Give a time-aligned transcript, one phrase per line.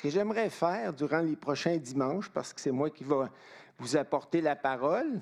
[0.00, 3.28] ce que j'aimerais faire durant les prochains dimanches, parce que c'est moi qui va
[3.78, 5.20] vous apporter la parole,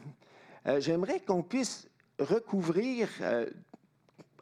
[0.68, 1.88] euh, j'aimerais qu'on puisse
[2.20, 3.51] recouvrir euh,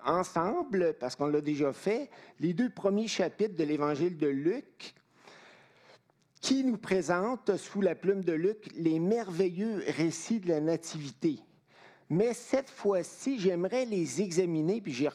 [0.05, 4.95] ensemble, parce qu'on l'a déjà fait, les deux premiers chapitres de l'Évangile de Luc,
[6.43, 11.39] qui nous présentent, sous la plume de Luc, les merveilleux récits de la Nativité.
[12.09, 15.09] Mais cette fois-ci, j'aimerais les examiner, puis j'ai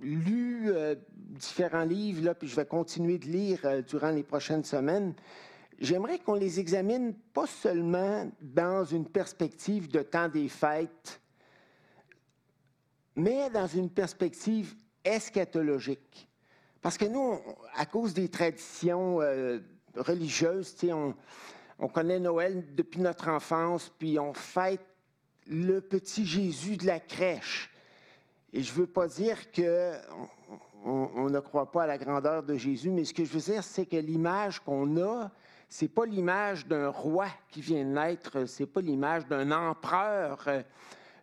[0.00, 4.64] lu euh, différents livres, là, puis je vais continuer de lire euh, durant les prochaines
[4.64, 5.14] semaines.
[5.78, 11.20] J'aimerais qu'on les examine pas seulement dans une perspective de temps des fêtes,
[13.16, 16.26] mais dans une perspective eschatologique.
[16.80, 17.38] Parce que nous,
[17.74, 19.58] à cause des traditions euh,
[19.94, 21.14] religieuses, on,
[21.78, 24.80] on connaît Noël depuis notre enfance, puis on fête
[25.50, 27.70] le petit Jésus de la crèche.
[28.52, 29.92] Et je ne veux pas dire que
[30.84, 33.62] on, ne croit pas à la grandeur de Jésus, mais ce que je veux dire,
[33.62, 35.30] c'est que l'image qu'on a,
[35.68, 40.62] c'est pas l'image d'un roi qui vient naître, c'est pas l'image d'un empereur euh,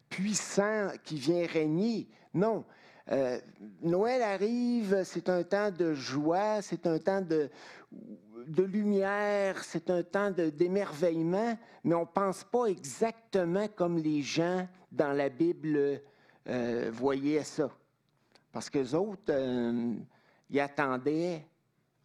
[0.10, 2.08] puissant qui vient régner.
[2.34, 2.64] Non.
[3.12, 3.40] Euh,
[3.82, 7.50] Noël arrive, c'est un temps de joie, c'est un temps de,
[8.48, 14.68] de lumière, c'est un temps d'émerveillement, mais on ne pense pas exactement comme les gens
[14.92, 16.02] dans la Bible
[16.48, 17.70] euh, voyaient ça.
[18.52, 19.94] Parce que les autres, euh,
[20.50, 21.46] ils attendaient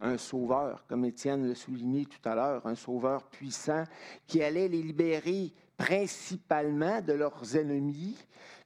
[0.01, 3.85] un sauveur, comme Étienne le soulignait tout à l'heure, un sauveur puissant
[4.27, 8.17] qui allait les libérer principalement de leurs ennemis.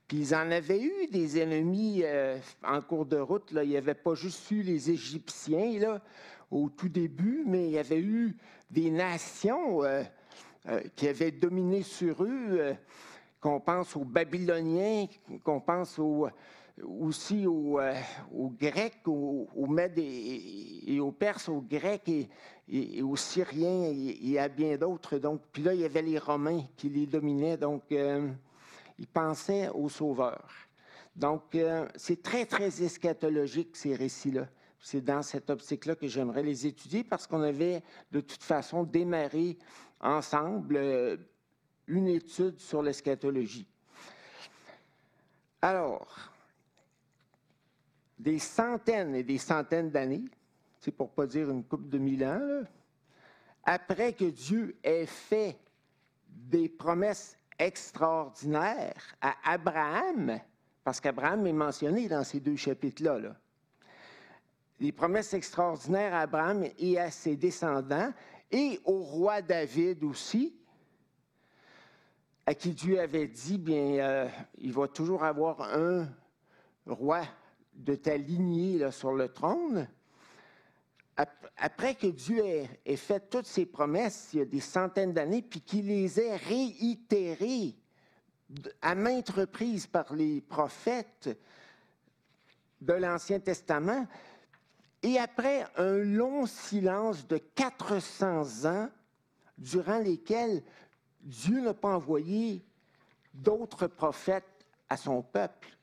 [0.08, 3.52] Puis ils en avaient eu des ennemis euh, en cours de route.
[3.52, 3.64] Là.
[3.64, 6.02] Il n'y avait pas juste eu les Égyptiens, là,
[6.52, 8.36] au tout début, mais il y avait eu
[8.70, 10.03] des nations euh,
[10.67, 12.73] euh, qui avaient dominé sur eux, euh,
[13.40, 15.08] qu'on pense aux Babyloniens,
[15.44, 17.80] qu'on pense aussi aux,
[18.59, 22.09] Grecs, aux, Mèdes et, aux Perses, aux Grecs
[22.68, 25.18] et, aux Syriens et, à bien d'autres.
[25.20, 29.90] Donc, puis là, il y avait les Romains qui les dominaient, donc ils pensaient aux
[29.90, 30.52] sauveurs.
[31.16, 31.56] Donc,
[31.96, 34.47] c'est très, très eschatologique, ces récits-là.
[34.90, 39.58] C'est dans cette optique-là que j'aimerais les étudier parce qu'on avait de toute façon démarré
[40.00, 41.18] ensemble euh,
[41.88, 43.68] une étude sur l'eschatologie.
[45.62, 46.31] Alors,
[48.18, 50.24] des centaines et des centaines d'années,
[50.80, 52.64] c'est pour pas dire une coupe de mille ans,
[53.66, 55.59] après que Dieu ait fait
[56.30, 60.40] des promesses extraordinaires à Abraham,
[60.86, 63.36] parce qu'Abraham est mentionné dans ces deux chapitres-là, là,
[64.80, 68.12] des promesses extraordinaires à Abraham et à ses descendants,
[68.52, 70.56] et au roi David aussi,
[72.46, 74.30] à qui Dieu avait dit, bien, euh,
[74.60, 76.08] il va toujours avoir un
[76.86, 77.24] roi
[77.74, 79.88] de ta lignée sur le trône.
[81.58, 85.62] Après que Dieu ait, fait toutes ces promesses il y a des centaines d'années, puis
[85.62, 87.76] qu'il les ait réitérées
[88.82, 91.30] à maintes reprises par les prophètes
[92.80, 94.08] de l'Ancien Testament,
[95.03, 98.90] et après un long silence de 400 ans,
[99.58, 100.63] durant lesquels
[101.22, 102.63] Dieu n'a pas envoyé
[103.34, 105.78] d'autres prophètes à son peuple,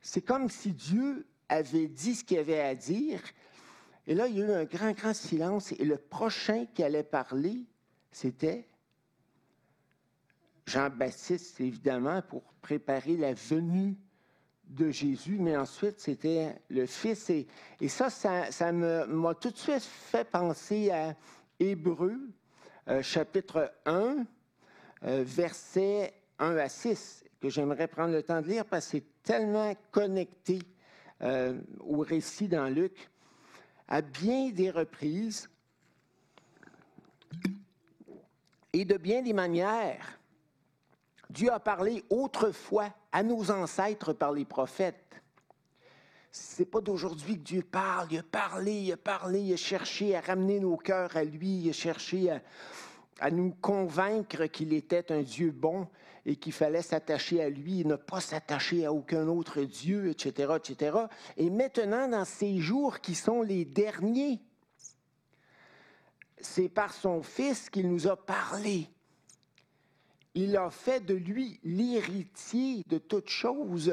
[0.00, 3.20] c'est comme si Dieu avait dit ce qu'il avait à dire,
[4.06, 7.02] et là, il y a eu un grand, grand silence, et le prochain qui allait
[7.02, 7.64] parler,
[8.12, 8.68] c'était
[10.66, 13.96] Jean-Baptiste, évidemment, pour préparer la venue
[14.66, 17.30] de Jésus, mais ensuite c'était le Fils.
[17.30, 17.46] Et,
[17.88, 21.14] ça, ça, m'a tout de suite fait penser à
[21.58, 22.18] Hébreu,
[22.88, 24.24] euh, chapitre 1,
[25.04, 29.22] euh, versets 1 à 6, que j'aimerais prendre le temps de lire parce que c'est
[29.22, 30.58] tellement connecté
[31.22, 33.10] euh, au récit dans Luc.
[33.88, 35.48] À bien des reprises
[38.72, 40.18] et de bien des manières,
[41.30, 45.22] Dieu a parlé autrefois à nos ancêtres par les prophètes.
[46.30, 48.08] C'est pas d'aujourd'hui que Dieu parle.
[48.10, 51.60] Il a parlé, il a parlé, il a cherché à ramener nos cœurs à lui,
[51.60, 52.30] il a cherché
[53.20, 55.88] à, nous convaincre qu'il était un Dieu bon
[56.26, 60.52] et qu'il fallait s'attacher à lui et ne pas s'attacher à aucun autre Dieu, etc.,
[60.56, 60.98] etc.
[61.38, 64.42] Et maintenant, dans ces jours qui sont les derniers,
[66.38, 68.90] c'est par son Fils qu'il nous a parlé
[70.36, 73.92] il a fait de lui l'héritier de toutes choses.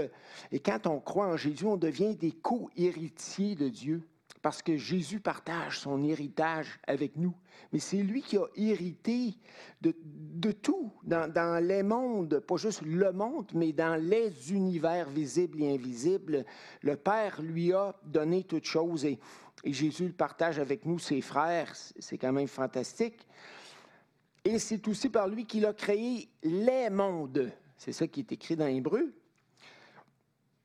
[0.51, 4.03] Et quand on croit en Jésus, on devient des co-héritiers de Dieu.
[4.41, 7.33] parce que Jésus partage son héritage avec nous.
[7.71, 9.35] Mais c'est lui qui a hérité
[9.79, 15.73] de, tout dans, les mondes, pas juste le monde, mais dans les univers visibles et
[15.73, 16.43] invisibles.
[16.81, 19.17] Le Père lui a donné toutes choses et
[19.63, 21.73] Jésus le partage avec nous, ses frères.
[21.73, 23.25] C'est quand même fantastique.
[24.45, 27.51] Et c'est aussi par lui qu'il a créé les mondes.
[27.77, 29.13] C'est ça qui est écrit dans l'hébreu.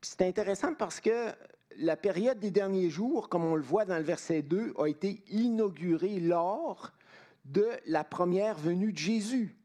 [0.00, 1.32] C'est intéressant parce que
[1.76, 5.22] la période des derniers jours, comme on le voit dans le verset 2, a été
[5.28, 6.92] inaugurée lors
[7.44, 9.56] de la première venue de Jésus.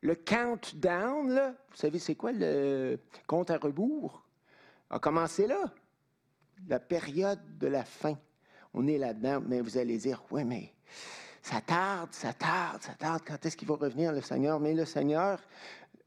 [0.00, 4.24] Le countdown, vous savez, c'est quoi le compte à rebours?
[4.90, 5.72] A commencé là.
[6.68, 8.16] La période de la fin.
[8.72, 10.72] On est là-dedans, mais vous allez dire, oui, mais
[11.46, 13.22] ça tarde, ça tarde, ça tarde.
[13.24, 14.58] Quand est-ce qu'il va revenir, le Seigneur?
[14.58, 15.38] Mais le Seigneur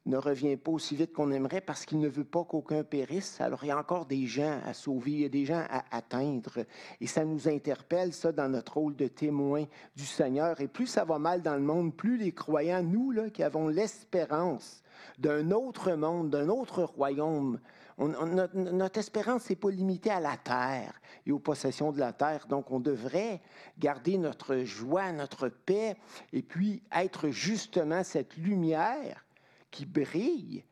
[0.06, 3.40] ne revient pas aussi vite qu'on aimerait parce qu'il ne veut pas qu'aucun périsse.
[3.40, 5.86] Alors, il y a encore des gens à sauver, il y a des gens à
[5.96, 6.66] atteindre.
[7.00, 9.64] Et ça nous interpelle, ça, dans notre rôle de témoin
[9.96, 10.60] du Seigneur.
[10.60, 13.70] Et plus ça va mal dans le monde, plus les croyants, nous, là, qui avons
[13.70, 14.84] l'espérance
[15.20, 17.62] d'un autre monde, d'un autre royaume,
[18.08, 22.48] notre, espérance n'est pas limitée à la terre et aux possessions de la terre.
[22.48, 23.42] Donc, on devrait
[23.78, 25.98] garder notre joie, notre paix,
[26.32, 29.26] et puis être justement cette lumière
[29.70, 30.64] qui brille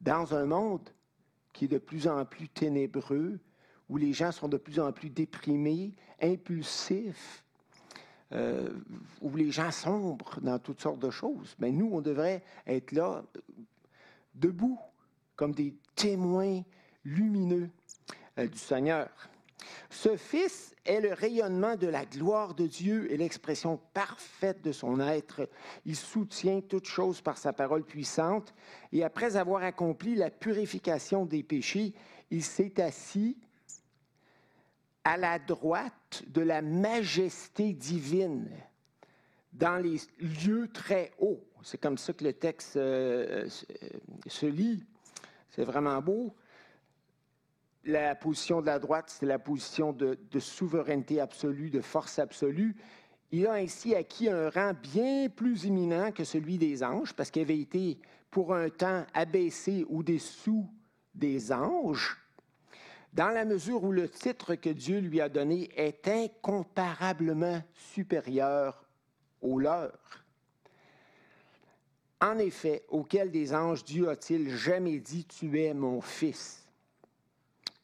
[0.00, 0.90] dans un monde
[1.52, 3.38] qui est de plus en plus ténébreux,
[3.88, 7.44] où les gens sont de plus en plus déprimés, impulsifs,
[8.32, 8.70] euh,
[9.20, 11.54] où les gens sombrent dans toutes sortes de choses.
[11.58, 13.22] Mais nous, on devrait être là,
[14.34, 14.80] debout,
[15.36, 16.62] comme des témoins
[17.04, 17.70] lumineux
[18.38, 19.08] euh, du Seigneur.
[19.90, 24.98] Ce Fils est le rayonnement de la gloire de Dieu et l'expression parfaite de son
[25.00, 25.48] être.
[25.84, 28.54] Il soutient toutes choses par sa parole puissante
[28.90, 31.94] et après avoir accompli la purification des péchés,
[32.30, 33.36] il s'est assis
[35.04, 38.48] à la droite de la majesté divine
[39.52, 41.44] dans les lieux très hauts.
[41.62, 43.48] C'est comme ça que le texte euh,
[44.26, 44.82] se lit.
[45.50, 46.34] C'est vraiment beau
[47.84, 52.76] la position de la droite, c'est la position de, souveraineté absolue, de force absolue.
[53.30, 57.42] Il a ainsi acquis un rang bien plus éminent que celui des anges, parce qu'il
[57.42, 57.98] avait été
[58.30, 60.68] pour un temps abaissé au-dessous
[61.14, 62.16] des anges,
[63.12, 68.84] dans la mesure où le titre que Dieu lui a donné est incomparablement supérieur
[69.42, 69.92] au leur.
[72.20, 76.61] En effet, auquel des anges Dieu a-t-il jamais dit, tu es mon fils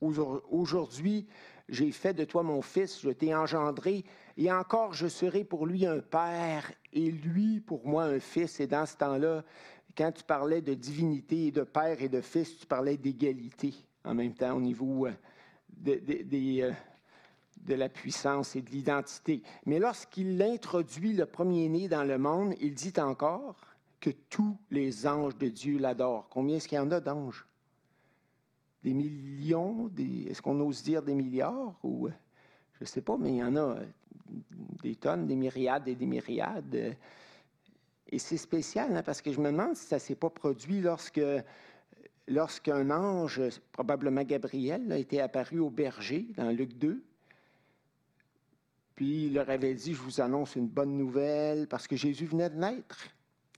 [0.00, 1.26] Aujourd'hui,
[1.68, 4.04] j'ai fait de toi mon fils, je t'ai engendré,
[4.36, 8.60] et encore je serai pour lui un père, et lui pour moi un fils.
[8.60, 9.44] Et dans ce temps-là,
[9.96, 13.74] quand tu parlais de divinité et de père et de fils, tu parlais d'égalité
[14.04, 15.12] en même temps au niveau euh,
[15.70, 16.00] de,
[16.62, 16.72] euh,
[17.66, 19.42] de la puissance et de l'identité.
[19.66, 23.56] Mais lorsqu'il introduit le premier-né dans le monde, il dit encore
[24.00, 26.28] que tous les anges de Dieu l'adorent.
[26.30, 27.47] Combien est-ce qu'il y en a d'anges?
[28.82, 32.12] Des millions, est-ce qu'on ose dire des milliards ou euh,
[32.74, 33.84] je ne sais pas, mais il y en a euh,
[34.82, 36.74] des tonnes, des myriades et des myriades.
[36.74, 36.92] Euh,
[38.10, 40.80] et c'est spécial hein, parce que je me demande si ça ne s'est pas produit
[40.80, 41.20] lorsque
[42.28, 43.40] lorsqu'un ange,
[43.72, 47.02] probablement Gabriel, a été apparu au berger dans Luc 2.
[48.94, 52.50] Puis il leur avait dit, je vous annonce une bonne nouvelle parce que Jésus venait
[52.50, 53.08] de naître.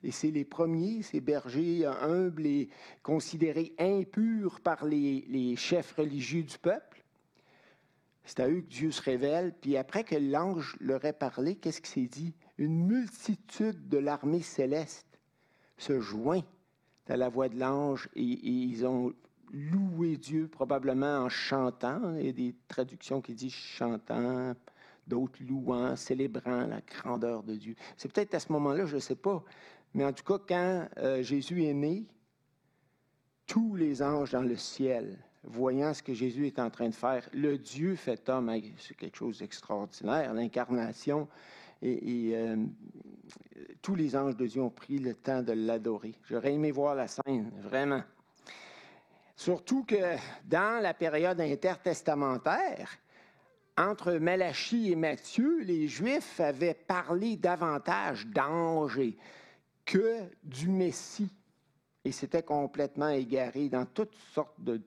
[0.03, 2.69] Et c'est les premiers, ces bergers humbles et
[3.03, 7.05] considérés impurs par les, chefs religieux du peuple.
[8.25, 9.55] C'est à eux que Dieu se révèle.
[9.61, 12.35] Puis après que l'ange leur ait parlé, qu'est-ce qui s'est dit?
[12.59, 15.19] Une multitude de l'armée céleste
[15.77, 16.43] se joint
[17.09, 19.13] à la voix de l'ange et, ils ont
[19.53, 22.15] loué Dieu probablement en chantant.
[22.17, 24.55] Il y a des traductions qui disent chantant,
[25.07, 27.75] d'autres louant, célébrant la grandeur de Dieu.
[27.97, 29.43] C'est peut-être à ce moment-là, je ne sais pas,
[29.95, 32.05] mais en tout cas, quand euh, Jésus est né,
[33.47, 37.29] tous les anges dans le ciel, voyant ce que Jésus est en train de faire,
[37.33, 41.29] le Dieu fait homme, c'est quelque chose d'extraordinaire, l'incarnation,
[41.83, 42.57] et, euh,
[43.81, 46.15] tous les anges de Dieu ont pris le temps de l'adorer.
[46.29, 48.03] J'aurais aimé voir la scène, vraiment.
[49.35, 52.99] Surtout que dans la période intertestamentaire,
[53.79, 59.01] entre Malachie et Matthieu, les Juifs avaient parlé davantage d'anges
[59.91, 61.29] que du Messie.
[62.05, 64.81] Et c'était complètement égaré dans toutes sortes de,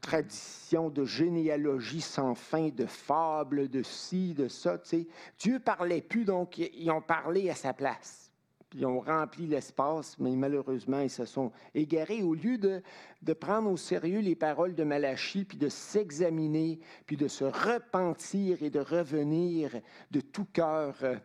[0.00, 4.78] traditions, de généalogies sans fin, de fables, de ci, de ça.
[4.78, 5.06] Tu sais.
[5.38, 8.32] Dieu parlait plus, donc ils ont parlé à sa place.
[8.74, 12.22] ils ont rempli l'espace, mais malheureusement, ils se sont égarés.
[12.22, 12.82] Au lieu de,
[13.20, 18.62] de prendre au sérieux les paroles de Malachie, puis de s'examiner, puis de se repentir
[18.62, 19.78] et de revenir
[20.10, 21.16] de tout cœur euh,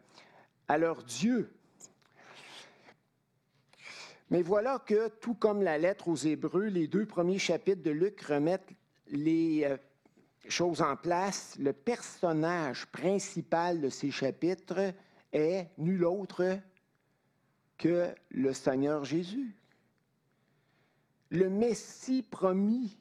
[0.68, 1.50] à leur Dieu.
[4.30, 8.22] Mais voilà que, tout comme la lettre aux Hébreux, les deux premiers chapitres de Luc
[8.22, 8.74] remettent
[9.08, 9.78] les euh,
[10.48, 11.56] choses en place.
[11.60, 14.94] Le personnage principal de ces chapitres
[15.32, 16.60] est nul autre
[17.78, 19.56] que le Seigneur Jésus.
[21.30, 22.98] Le Messie promis.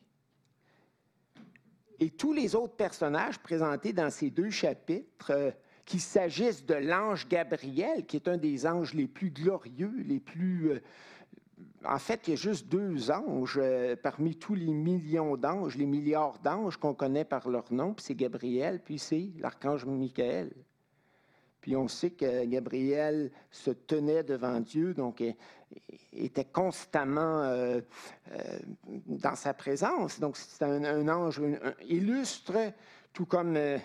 [2.01, 5.51] Et tous les autres personnages présentés dans ces deux chapitres, euh,
[5.93, 10.71] qu'il s'agisse de l'ange Gabriel, qui est un des anges les plus glorieux, les plus...
[10.71, 10.81] Euh,
[11.85, 15.85] en fait, il y a juste deux anges euh, parmi tous les millions d'anges, les
[15.85, 20.51] milliards d'anges qu'on connaît par leur nom, puis c'est Gabriel, puis c'est l'archange Michael.
[21.61, 25.23] Puis on sait que Gabriel se tenait devant Dieu, donc
[26.15, 27.83] était constamment euh,
[29.07, 30.19] dans sa présence.
[30.19, 31.43] Donc c'est un, ange
[31.87, 32.73] illustre,
[33.13, 33.79] tout comme euh,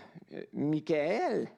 [0.53, 1.49] Michael.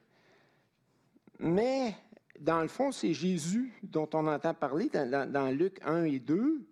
[1.40, 1.96] Mais
[2.40, 6.66] dans le fond, c'est Jésus dont on entend parler dans, Luc 1 et 2.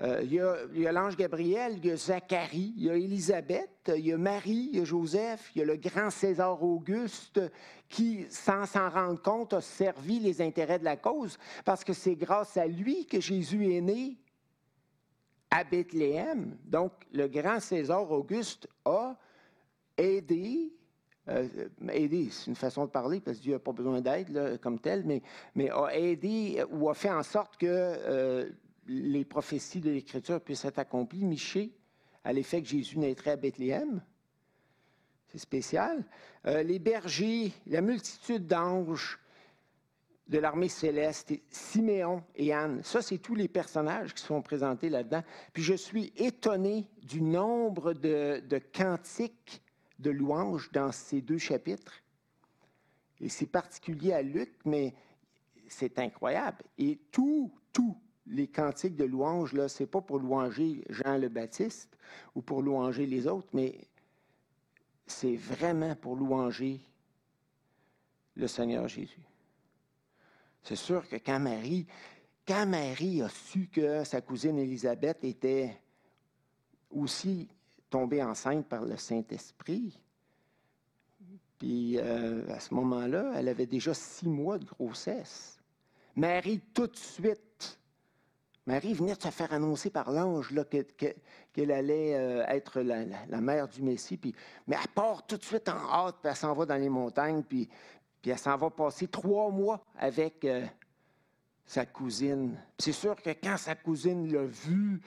[0.00, 4.06] Euh, il y a l'ange Gabriel, il y a Zacharie, il y a Élisabeth, il
[4.06, 7.40] y a Marie, il y a Joseph, il y a le grand César Auguste
[7.88, 12.16] qui, sans s'en rendre compte, a servi les intérêts de la cause, parce que c'est
[12.16, 14.16] grâce à lui que Jésus est né
[15.50, 16.56] à Bethléem.
[16.64, 19.14] Donc, le grand César Auguste a
[19.96, 20.72] aidé
[21.28, 21.46] euh,
[21.92, 25.04] aider, c'est une façon de parler, parce que Dieu n'a pas besoin d'aide comme tel,
[25.04, 25.22] mais,
[25.54, 28.50] mais, a aidé ou a fait en sorte que euh,
[28.88, 31.24] les prophéties de l'Écriture puissent être accomplies.
[31.24, 31.72] Miché,
[32.24, 34.02] à l'effet que Jésus naîtrait à Bethléem.
[35.28, 36.04] C'est spécial.
[36.46, 39.20] Euh, les bergers, la multitude d'anges
[40.26, 42.80] de l'armée céleste, Siméon et Anne.
[42.82, 45.22] Ça, c'est tous les personnages qui sont présentés là-dedans.
[45.52, 49.61] Puis je suis étonné du nombre de cantiques
[50.02, 52.02] de louanges dans ces deux chapitres.
[53.20, 54.94] Et c'est particulier à Luc, mais
[55.68, 56.64] c'est incroyable.
[56.76, 61.96] Et tout, tout, les cantiques de louange, là, c'est pas pour louanger Jean le Baptiste
[62.34, 63.78] ou pour louanger les autres, mais
[65.06, 66.80] c'est vraiment pour louanger
[68.34, 69.26] le Seigneur Jésus.
[70.62, 71.86] C'est sûr que quand Marie,
[72.46, 75.76] quand Marie a su que sa cousine Élisabeth était
[76.90, 77.48] aussi
[77.92, 80.00] tombée enceinte par le Saint-Esprit,
[81.58, 85.60] puis euh, à ce moment-là, elle avait déjà six mois de grossesse.
[86.16, 87.78] Marie, tout de suite,
[88.66, 90.54] Marie venait de se faire annoncer par l'ange
[91.52, 94.18] qu'elle allait euh, être la, mère du Messie.
[94.66, 97.42] Mais elle part tout de suite en hâte, puis elle s'en va dans les montagnes,
[97.42, 97.68] puis,
[98.20, 100.64] puis elle s'en va passer trois mois avec euh,
[101.66, 102.58] sa cousine.
[102.78, 105.00] C'est sûr que quand sa cousine l'a vue,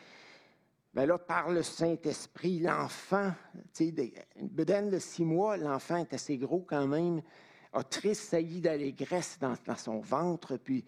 [0.96, 3.34] bien là, par le Saint-Esprit, l'enfant,
[3.80, 7.22] une bedaine de six mois, l'enfant est assez gros quand même,
[7.74, 10.86] a tressailli d'allégresse dans, dans son ventre, puis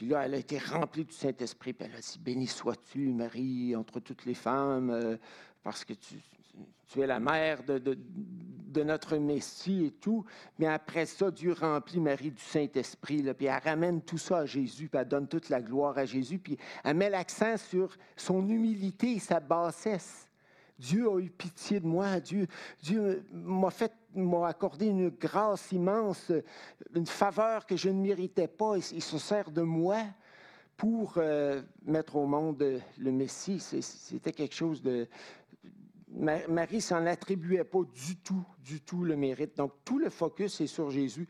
[0.00, 1.74] puis là, elle a été remplie du Saint-Esprit.
[1.74, 5.18] Puis elle a dit Béni sois-tu, Marie, entre toutes les femmes, euh,
[5.62, 6.14] parce que tu,
[6.96, 10.24] es la mère de, notre Messie et tout.
[10.58, 13.22] Mais après ça, Dieu remplit Marie du Saint-Esprit.
[13.34, 16.38] Puis elle ramène tout ça à Jésus, puis elle donne toute la gloire à Jésus.
[16.38, 20.28] Puis elle met l'accent sur son humilité et sa bassesse.
[20.80, 22.18] Dieu a eu pitié de moi.
[22.20, 22.46] Dieu,
[22.82, 26.32] Dieu m'a fait, m'a accordé une grâce immense,
[26.94, 28.76] une faveur que je ne méritais pas.
[28.78, 29.98] Il, se sert de moi
[30.78, 33.60] pour euh, mettre au monde le Messie.
[33.60, 35.06] C'était quelque chose de.
[36.12, 39.56] Marie s'en attribuait pas du tout, du tout le mérite.
[39.56, 41.28] Donc tout le focus est sur Jésus.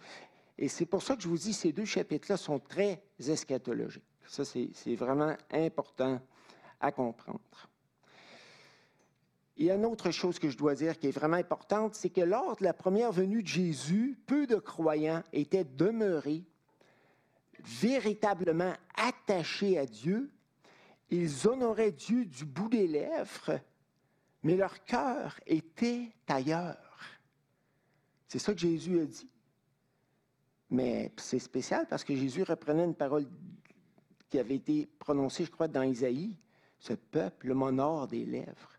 [0.58, 4.04] Et c'est pour ça que je vous dis, ces deux chapitres-là sont très eschatologiques.
[4.26, 6.20] Ça, c'est vraiment important
[6.80, 7.40] à comprendre.
[9.56, 12.08] Il y a une autre chose que je dois dire qui est vraiment importante, c'est
[12.08, 16.44] que lors de la première venue de Jésus, peu de croyants étaient demeurés
[17.62, 20.30] véritablement attachés à Dieu.
[21.10, 23.60] Ils honoraient Dieu du bout des lèvres,
[24.42, 27.00] mais leur cœur était ailleurs.
[28.28, 29.28] C'est ça que Jésus a dit.
[30.70, 33.26] Mais c'est spécial parce que Jésus reprenait une parole
[34.28, 36.36] qui avait été prononcée, je crois, dans Isaïe.
[36.78, 38.78] Ce peuple m'honore des lèvres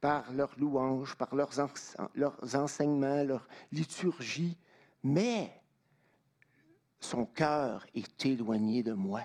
[0.00, 1.52] par leurs louanges, par leurs,
[2.14, 4.56] leurs enseignements, leur liturgie,
[5.02, 5.52] mais
[7.00, 9.22] son cœur est éloigné de moi.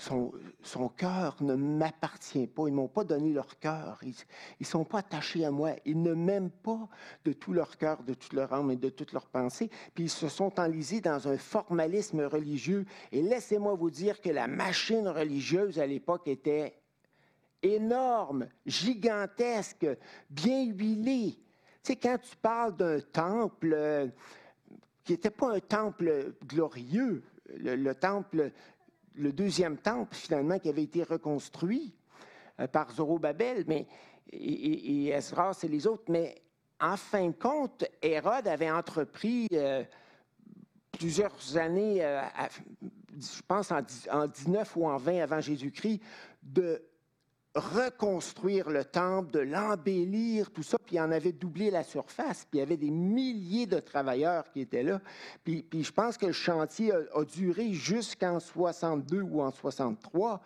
[0.00, 2.62] Son, cœur ne m'appartient pas.
[2.66, 4.00] Ils ne m'ont pas donné leur cœur.
[4.02, 4.14] Ils
[4.60, 5.72] ne sont pas attachés à moi.
[5.84, 6.88] Ils ne m'aiment pas
[7.24, 9.70] de tout leur cœur, de toute leur âme et de toute leur pensée.
[9.94, 12.86] Puis ils se sont enlisés dans un formalisme religieux.
[13.12, 16.74] Et laissez-moi vous dire que la machine religieuse à l'époque était
[17.62, 19.86] énorme, gigantesque,
[20.30, 21.36] bien huilée.
[21.82, 24.08] Tu sais, quand tu parles d'un temple euh,
[25.04, 27.22] qui n'était pas un temple glorieux,
[27.56, 28.52] le temple
[29.20, 31.94] le deuxième temple, finalement, qui avait été reconstruit
[32.58, 33.86] euh, par Zorobabel mais,
[34.32, 36.04] et, et, Esdras et les autres.
[36.08, 36.42] Mais
[36.80, 39.84] en fin de compte, Hérode avait entrepris euh,
[40.92, 42.22] plusieurs années, euh,
[43.18, 46.00] je pense en, en 19 ou en 20 avant Jésus-Christ,
[46.42, 46.82] de
[47.54, 52.58] reconstruire le temple, de l'embellir, tout ça, puis il en avait doublé la surface, puis
[52.58, 55.00] il y avait des milliers de travailleurs qui étaient là.
[55.42, 60.40] Puis, je pense que le chantier a, duré jusqu'en 62 ou en 63,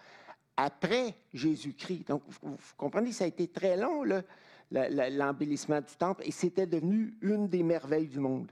[0.57, 2.09] après Jésus-Christ.
[2.09, 4.05] Donc, vous, comprenez, ça a été très long,
[4.71, 8.51] l'embellissement du temple, et c'était devenu une des merveilles du monde.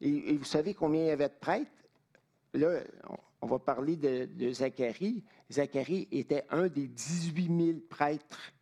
[0.00, 1.70] Et, et vous savez combien il y avait de prêtres?
[2.54, 5.24] Là, on va parler de, Zacharie.
[5.50, 8.52] Zacharie était un des 18 000 prêtres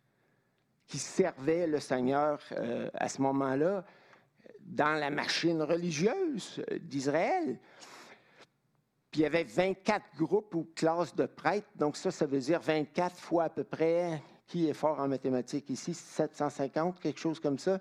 [0.87, 3.85] qui servaient le Seigneur euh, à ce moment-là
[4.59, 7.59] dans la machine religieuse d'Israël.
[9.09, 12.61] Puis il y avait 24 groupes ou classes de prêtres, donc ça, ça veut dire
[12.61, 17.59] 24 fois à peu près, qui est fort en mathématiques ici, 750, quelque chose comme
[17.59, 17.79] ça?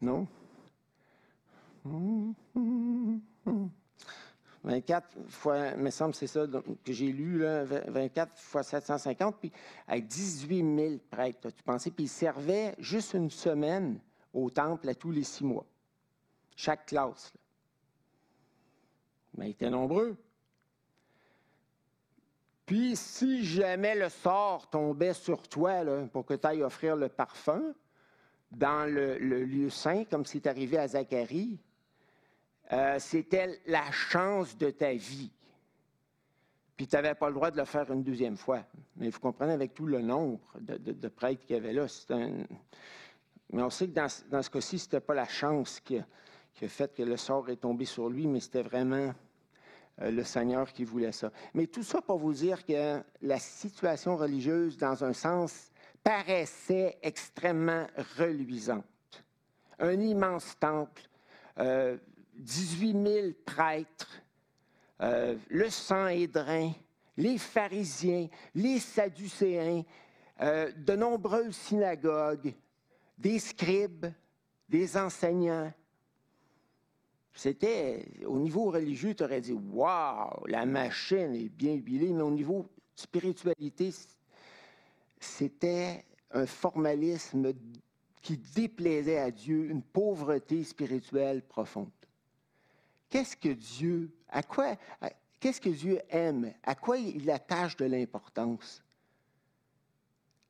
[0.00, 0.26] Non?
[4.64, 6.46] 24 fois, il me semble c'est ça
[6.84, 9.52] que j'ai lu, là, 24 fois 750, puis
[9.86, 14.00] avec 18 000 prêtres, tu pensais, puis ils servaient juste une semaine
[14.32, 15.66] au temple à tous les six mois,
[16.56, 17.32] chaque classe.
[19.36, 20.16] Mais ils étaient nombreux.
[22.64, 27.74] Puis, si jamais le sort tombait sur toi pour que tu ailles offrir le parfum
[28.50, 31.58] dans le, le lieu saint, comme c'est arrivé à Zacharie,
[32.72, 35.30] euh, c'était la chance de ta vie.
[36.76, 38.64] Puis tu n'avais pas le droit de le faire une deuxième fois.
[38.96, 41.86] Mais vous comprenez, avec tout le nombre de, prêtres qu'il y avait là.
[43.52, 46.06] Mais on sait que dans, ce cas-ci, ce n'était pas la chance qui a,
[46.68, 49.12] fait que le sort est tombé sur lui, mais c'était vraiment
[50.00, 51.30] euh, le Seigneur qui voulait ça.
[51.52, 55.70] Mais tout ça pour vous dire que la situation religieuse, dans un sens,
[56.02, 57.86] paraissait extrêmement
[58.18, 58.84] reluisante.
[59.78, 61.02] Un immense temple.
[61.58, 61.96] Euh,
[62.36, 64.22] 18 000 prêtres,
[65.00, 66.72] le Sanhédrin,
[67.16, 69.84] les pharisiens, les sadducéens,
[70.40, 72.54] euh, de nombreuses synagogues,
[73.16, 74.06] des scribes,
[74.68, 75.72] des enseignants.
[77.32, 82.30] C'était, au niveau religieux, tu aurais dit, waouh, la machine est bien huilée, mais au
[82.30, 83.92] niveau spiritualité,
[85.20, 87.52] c'était un formalisme
[88.20, 91.90] qui déplaisait à Dieu, une pauvreté spirituelle profonde.
[93.14, 94.74] Qu'est-ce que Dieu, à quoi,
[95.38, 96.52] qu'est-ce que Dieu aime?
[96.64, 98.82] À quoi il attache de l'importance?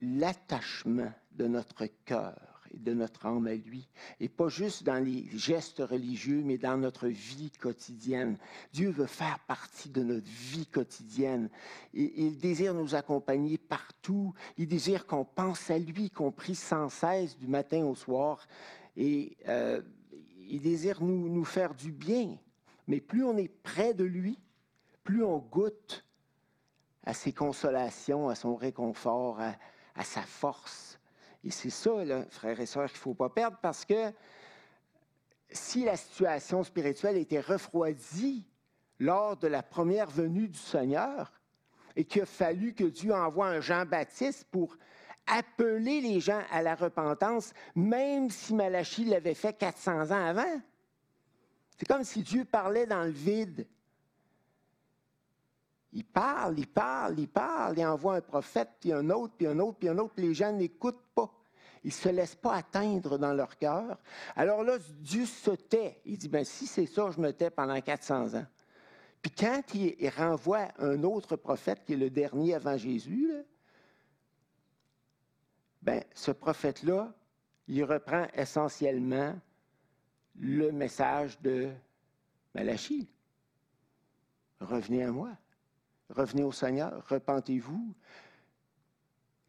[0.01, 3.87] L'attachement de notre cœur et de notre âme à lui,
[4.19, 8.39] et pas juste dans les gestes religieux, mais dans notre vie quotidienne.
[8.73, 11.51] Dieu veut faire partie de notre vie quotidienne.
[11.93, 14.33] Et, il désire nous accompagner partout.
[14.57, 18.49] Il désire qu'on pense à lui, qu'on prie sans cesse du matin au soir.
[18.97, 19.83] Et euh,
[20.49, 22.39] il désire nous, nous faire du bien.
[22.87, 24.39] Mais plus on est près de lui,
[25.03, 26.05] plus on goûte
[27.05, 30.99] à ses consolations, à son réconfort, à, sa force.
[31.45, 31.91] Et c'est ça,
[32.31, 34.13] frères et sœurs, qu'il ne faut pas perdre parce que
[35.51, 38.47] si la situation spirituelle était refroidie
[38.99, 41.33] lors de la première venue du Seigneur
[41.97, 44.77] et qu'il a fallu que Dieu envoie un Jean-Baptiste pour
[45.27, 50.61] appeler les gens à la repentance, même si Malachie l'avait fait 400 ans avant,
[51.77, 53.67] c'est comme si Dieu parlait dans le vide.
[55.93, 59.59] Il parle, il parle, il parle, il envoie un prophète, puis un autre, puis un
[59.59, 61.33] autre, puis un autre, puis les gens n'écoutent pas.
[61.85, 63.99] Ils ne se laissent pas atteindre dans leur cœur.
[64.35, 66.01] Alors là, Dieu se tait.
[66.05, 68.47] Il dit, ben si c'est ça, je me tais pendant 400 ans.
[69.25, 73.33] Puis quand il, renvoie un autre prophète, qui est le dernier avant Jésus,
[75.81, 77.13] ben, ce prophète-là,
[77.69, 79.35] il reprend essentiellement
[80.39, 81.71] le message de
[82.55, 83.09] Malachie.
[84.61, 85.31] Revenez à moi.
[86.11, 87.05] Revenez au Seigneur.
[87.09, 87.95] Repentez-vous.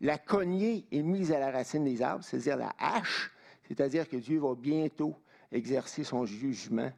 [0.02, 3.32] La cognée est mise à la racine des arbres, c'est-à-dire la hache,
[3.68, 5.16] c'est-à-dire que Dieu va bientôt
[5.52, 6.92] exercer son jugement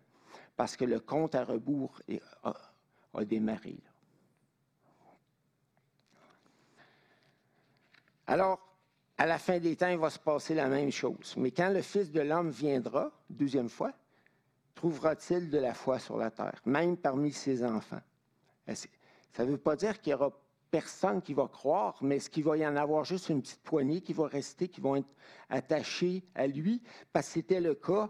[0.57, 2.01] parce que le compte à rebours
[2.43, 3.77] a, démarré.
[8.25, 8.59] Alors,
[9.17, 11.33] à la fin des temps, il va se passer la même chose.
[11.37, 13.91] Mais quand le Fils de l'homme viendra, deuxième fois,
[14.75, 18.01] trouvera-t-il de la foi sur la terre, même parmi ses enfants?
[18.67, 20.31] Ça ne veut pas dire qu'il y aura
[20.69, 24.01] personne qui va croire, mais est-ce qu'il va y en avoir juste une petite poignée
[24.01, 25.09] qui va rester, qui vont être
[25.49, 26.83] attachés à lui?
[27.13, 28.09] Parce que c'était le cas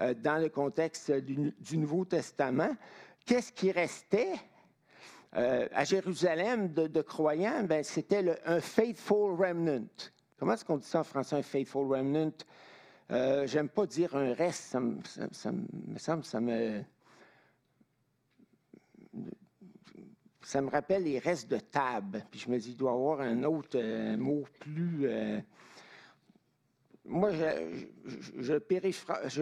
[0.00, 2.76] euh, dans le contexte du, Nouveau Testament.
[3.24, 4.34] Qu'est-ce qui restait?
[5.36, 9.88] Euh, à Jérusalem de, croyants, ben, c'était un faithful remnant.
[10.38, 12.32] Comment est-ce qu'on dit ça en français, un faithful remnant?
[13.10, 14.98] Euh, j'aime pas dire un reste, ça me
[15.32, 16.82] semble, ça me,
[20.42, 22.24] ça me rappelle les restes de table.
[22.30, 25.06] Puis je me dis, il doit y avoir un autre euh, mot plus.
[25.06, 25.40] Euh,
[27.06, 28.54] moi, je,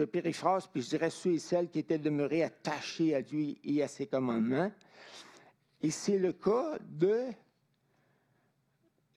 [0.05, 3.87] périphrase, puis je dirais ceux et celles qui étaient demeurés attachés à Dieu et à
[3.87, 4.71] ses commandements.
[5.81, 7.27] Et c'est le cas de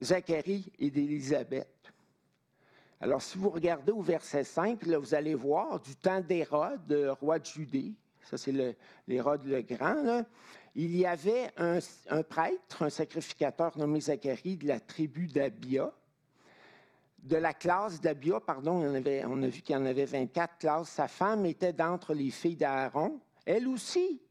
[0.01, 1.93] Zacharie et d'Élisabeth.
[2.99, 7.39] Alors, si vous regardez au verset 5, là, vous allez voir du temps d'Hérode, roi
[7.39, 8.75] de Judée, ça c'est
[9.07, 10.25] l'Hérode le Grand, là,
[10.75, 11.79] il y avait un,
[12.23, 15.91] prêtre, un sacrificateur nommé Zacharie de la tribu d'Abia.
[17.17, 20.89] De la classe d'Abia, pardon, on, a vu qu'il y en avait 24 classes.
[20.89, 23.19] Sa femme était d'entre les filles d'Aaron.
[23.45, 24.21] Elle aussi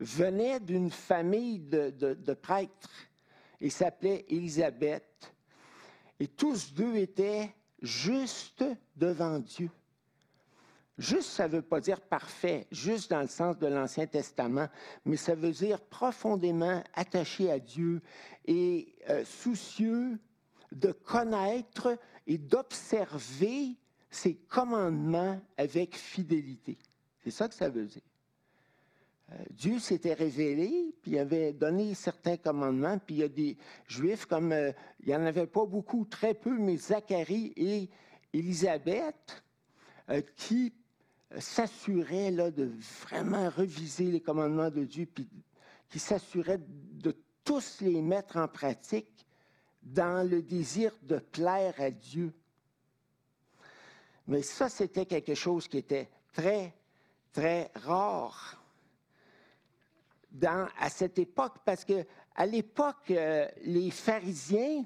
[0.00, 3.11] venait d'une famille de prêtres
[3.62, 5.32] et s'appelait Élisabeth.
[6.20, 8.64] Et tous deux étaient justes
[8.96, 9.70] devant Dieu.
[10.98, 14.68] Juste, ça ne veut pas dire parfait, juste dans le sens de l'Ancien Testament,
[15.06, 18.02] mais ça veut dire profondément attaché à Dieu
[18.44, 20.18] et euh, soucieux
[20.70, 21.96] de connaître
[22.26, 23.76] et d'observer
[24.10, 26.78] ses commandements avec fidélité.
[27.24, 28.02] C'est ça que ça veut dire.
[29.32, 33.56] Euh, Dieu s'était révélé, puis il avait donné certains commandements, puis il y a des
[33.86, 37.88] Juifs comme, euh, il n'y en avait pas beaucoup, très peu, mais Zacharie et
[38.32, 39.42] Élisabeth,
[40.36, 40.74] qui
[41.38, 42.70] s'assurait de
[43.02, 45.28] vraiment reviser les commandements de Dieu, puis
[45.88, 49.26] qui s'assurait de tous les mettre en pratique
[49.82, 52.32] dans le désir de plaire à Dieu.
[54.26, 56.74] Mais ça, c'était quelque chose qui était très,
[57.32, 58.61] très rare
[60.78, 64.84] à cette époque, parce que à l'époque, euh, les pharisiens,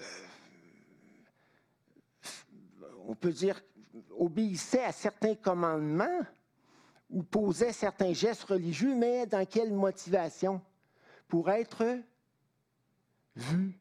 [0.00, 0.04] euh,
[3.06, 3.60] on peut dire
[4.18, 6.20] obéissait à certains commandements
[7.10, 10.60] ou posait certains gestes religieux, mais dans quelle motivation?
[11.28, 12.00] Pour être
[13.36, 13.78] vu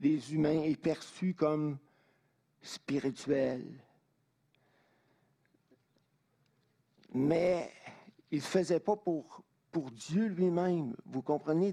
[0.00, 1.78] des humains et perçu comme
[2.62, 3.64] spirituel.
[7.14, 7.70] Mais
[8.30, 10.94] il ne faisait pas pour, pour Dieu lui-même.
[11.06, 11.72] Vous comprenez?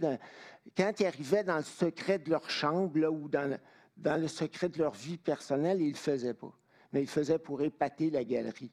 [0.76, 3.58] quand ils arrivaient dans le secret de leur chambre ou dans
[3.98, 6.54] dans le secret de leur vie personnelle, ils ne faisaient pas
[6.96, 8.72] mais il faisait pour épater la galerie,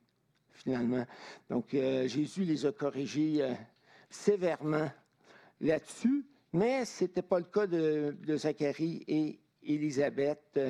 [0.52, 1.04] finalement.
[1.50, 3.52] Donc, euh, Jésus les a corrigés euh,
[4.08, 4.88] sévèrement
[5.60, 10.60] là-dessus, mais ce n'était pas le cas de, Zacharie et Élisabeth.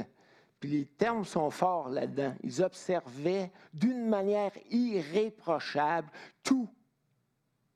[0.58, 2.34] Puis les termes sont forts là-dedans.
[2.42, 6.08] Ils observaient d'une manière irréprochable
[6.42, 6.70] tous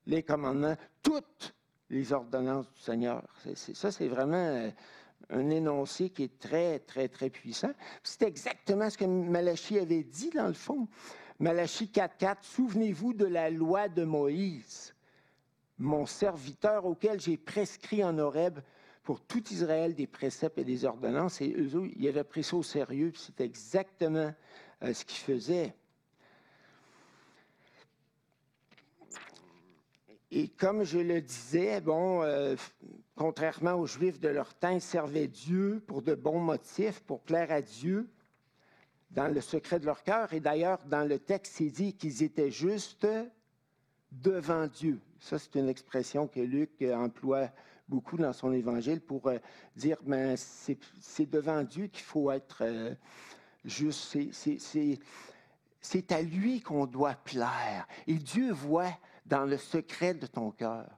[0.07, 1.53] les commandements, toutes
[1.89, 3.23] les ordonnances du Seigneur.
[3.53, 4.69] ça, c'est vraiment euh,
[5.29, 7.71] un énoncé qui est très, très, très puissant.
[8.03, 10.87] C'est exactement ce que Malachie avait dit, dans le fond.
[11.39, 14.95] Malachie 4.4, souvenez-vous de la loi de Moïse,
[15.77, 18.59] mon serviteur auquel j'ai prescrit en Horeb
[19.03, 21.39] pour tout Israël des préceptes et des ordonnances.
[21.41, 24.33] Et eux, ils avaient pris ça au sérieux, c'est exactement
[24.83, 25.75] euh, ce qu'ils faisaient.
[30.39, 32.55] Et comme je le disais, bon, euh,
[33.15, 37.51] contrairement aux Juifs de leur temps, ils servaient Dieu pour de bons motifs, pour plaire
[37.51, 38.07] à Dieu
[39.09, 40.31] dans le secret de leur cœur.
[40.33, 43.07] Et d'ailleurs, dans le texte, c'est dit qu'ils étaient justes
[44.11, 44.99] devant Dieu.
[45.19, 47.49] Ça, c'est une expression que Luc emploie
[47.89, 49.39] beaucoup dans son évangile pour euh,
[49.75, 52.93] dire, ben, c'est devant Dieu qu'il faut être euh,
[53.65, 54.15] juste.
[55.81, 57.87] C'est à lui qu'on doit plaire.
[58.05, 58.95] Et Dieu voit
[59.27, 60.89] dans le secret de ton cœur.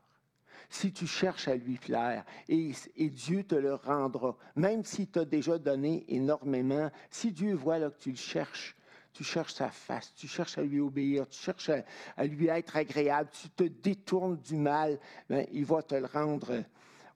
[0.69, 2.73] Si tu cherches à lui plaire, et,
[3.09, 7.99] Dieu te le rendra, même s'il t'a déjà donné énormément, si Dieu voit là que
[7.99, 8.75] tu le cherches,
[9.11, 11.71] tu cherches sa face, tu cherches à lui obéir, tu cherches
[12.15, 16.63] à, lui être agréable, tu te détournes du mal, bien, il va te le rendre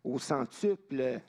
[0.04, 1.22] au centuple.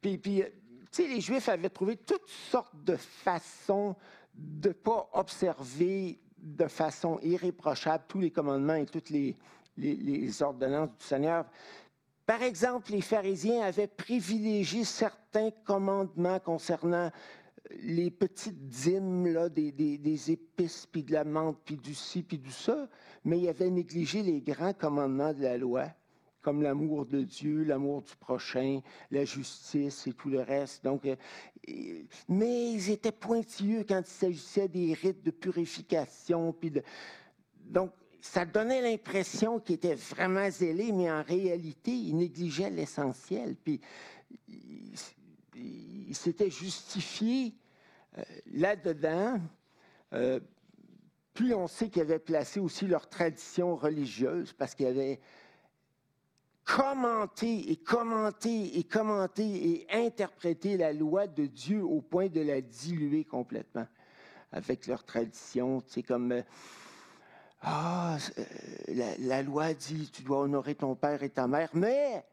[0.00, 0.42] Puis, puis
[0.90, 3.94] tu sais, les Juifs avaient trouvé toutes sortes de façons
[4.34, 9.36] de ne pas observer de façon irréprochable tous les commandements et toutes les,
[10.42, 11.46] ordonnances du Seigneur.
[12.26, 17.10] Par exemple, les pharisiens avaient privilégié certains commandements concernant
[17.82, 22.38] les petites dîmes là, des, des, épices, puis de la menthe, puis du ci, puis
[22.38, 22.88] du ça,
[23.24, 25.86] mais ils avaient négligé les grands commandements de la loi,
[26.44, 28.80] comme l'amour de Dieu, l'amour du prochain,
[29.10, 30.84] la justice et tout le reste.
[30.84, 31.16] Donc, euh,
[32.28, 36.72] mais ils étaient pointilleux quand il s'agissait des rites de purification, puis.
[37.66, 43.54] Donc, ça donnait l'impression qu'ils étaient vraiment zélés, mais en réalité, ils négligeaient l'essentiel.
[43.54, 43.80] Puis,
[45.54, 47.54] ils s'étaient justifiés
[48.18, 49.40] euh, là-dedans.
[50.14, 50.40] Euh,
[51.34, 55.20] puis on sait qu'ils avaient placé aussi leur tradition religieuse parce qu'ils avaient
[56.64, 62.60] commenté et commenté et commenté et interprété la loi de Dieu au point de la
[62.60, 63.86] diluer complètement
[64.52, 65.82] avec leur tradition.
[65.86, 66.42] C'est comme euh,
[67.62, 68.16] ah,
[68.88, 72.24] la, la, loi dit tu dois honorer ton père et ta mère, mais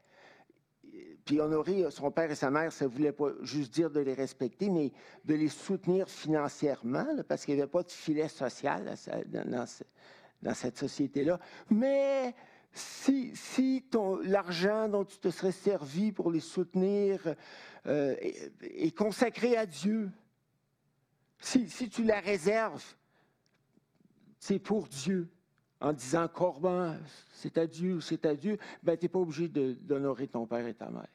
[1.25, 4.13] puis honorer son père et sa mère, ça ne voulait pas juste dire de les
[4.13, 4.91] respecter, mais
[5.25, 11.39] de les soutenir financièrement, parce qu'il n'y avait pas de filet social dans, cette société-là.
[11.69, 12.33] Mais
[12.73, 13.83] si,
[14.23, 17.35] l'argent dont tu te serais servi pour les soutenir
[17.85, 18.15] euh,
[18.61, 20.09] est, consacré à Dieu,
[21.39, 22.83] si, tu la réserves,
[24.39, 25.27] c'est pour Dieu
[25.79, 26.97] en disant Corban,
[27.33, 30.75] c'est à Dieu, c'est à Dieu, ben, tu n'es pas obligé d'honorer ton père et
[30.75, 31.07] ta mère.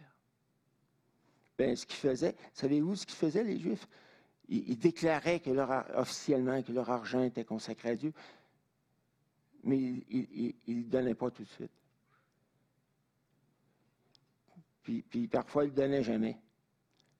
[1.56, 3.88] Ben, ce qu'ils faisaient, savez-vous ce qu'ils faisaient, les Juifs?
[4.48, 8.12] Ils, déclaraient que leur, officiellement que leur argent était consacré à Dieu,
[9.64, 11.70] mais ils ne le donnaient pas tout de suite.
[14.82, 16.38] Puis, parfois, ils ne le donnaient jamais.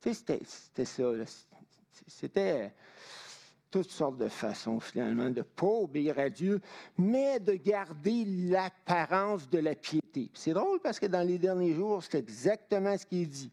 [0.01, 1.13] Tu sais, c'était ça.
[2.07, 2.73] C'était
[3.71, 6.61] toutes sortes de façons, finalement, de ne pas obéir à Dieu,
[6.97, 10.31] mais de garder l'apparence de la piété.
[10.35, 13.51] C'est drôle parce que dans les derniers jours, c'est exactement ce qu'il dit.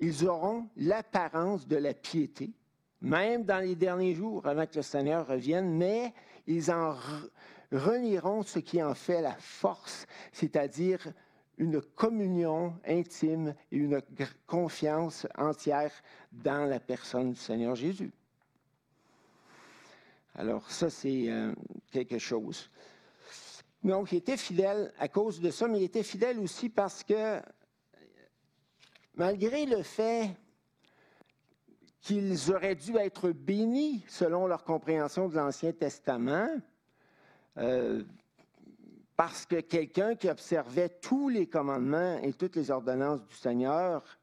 [0.00, 2.52] Ils auront l'apparence de la piété,
[3.00, 6.14] même dans les derniers jours, avant que le Seigneur revienne, mais
[6.48, 6.96] ils en
[7.70, 11.12] renieront ce qui en fait la force, c'est-à-dire
[11.58, 14.00] une communion intime et une
[14.46, 15.92] confiance entière
[16.32, 18.10] dans la personne du Seigneur Jésus.
[20.36, 21.52] Alors, ça, c'est euh,
[21.90, 22.70] quelque chose.
[23.82, 27.40] Donc, il était fidèle à cause de ça, mais il était fidèle aussi parce que,
[29.16, 30.30] malgré le fait
[32.00, 36.48] qu'ils auraient dû être bénis selon leur compréhension de l'Ancien Testament,
[37.56, 38.04] euh,
[39.16, 44.18] parce que quelqu'un qui observait tous les commandements et toutes les ordonnances du Seigneur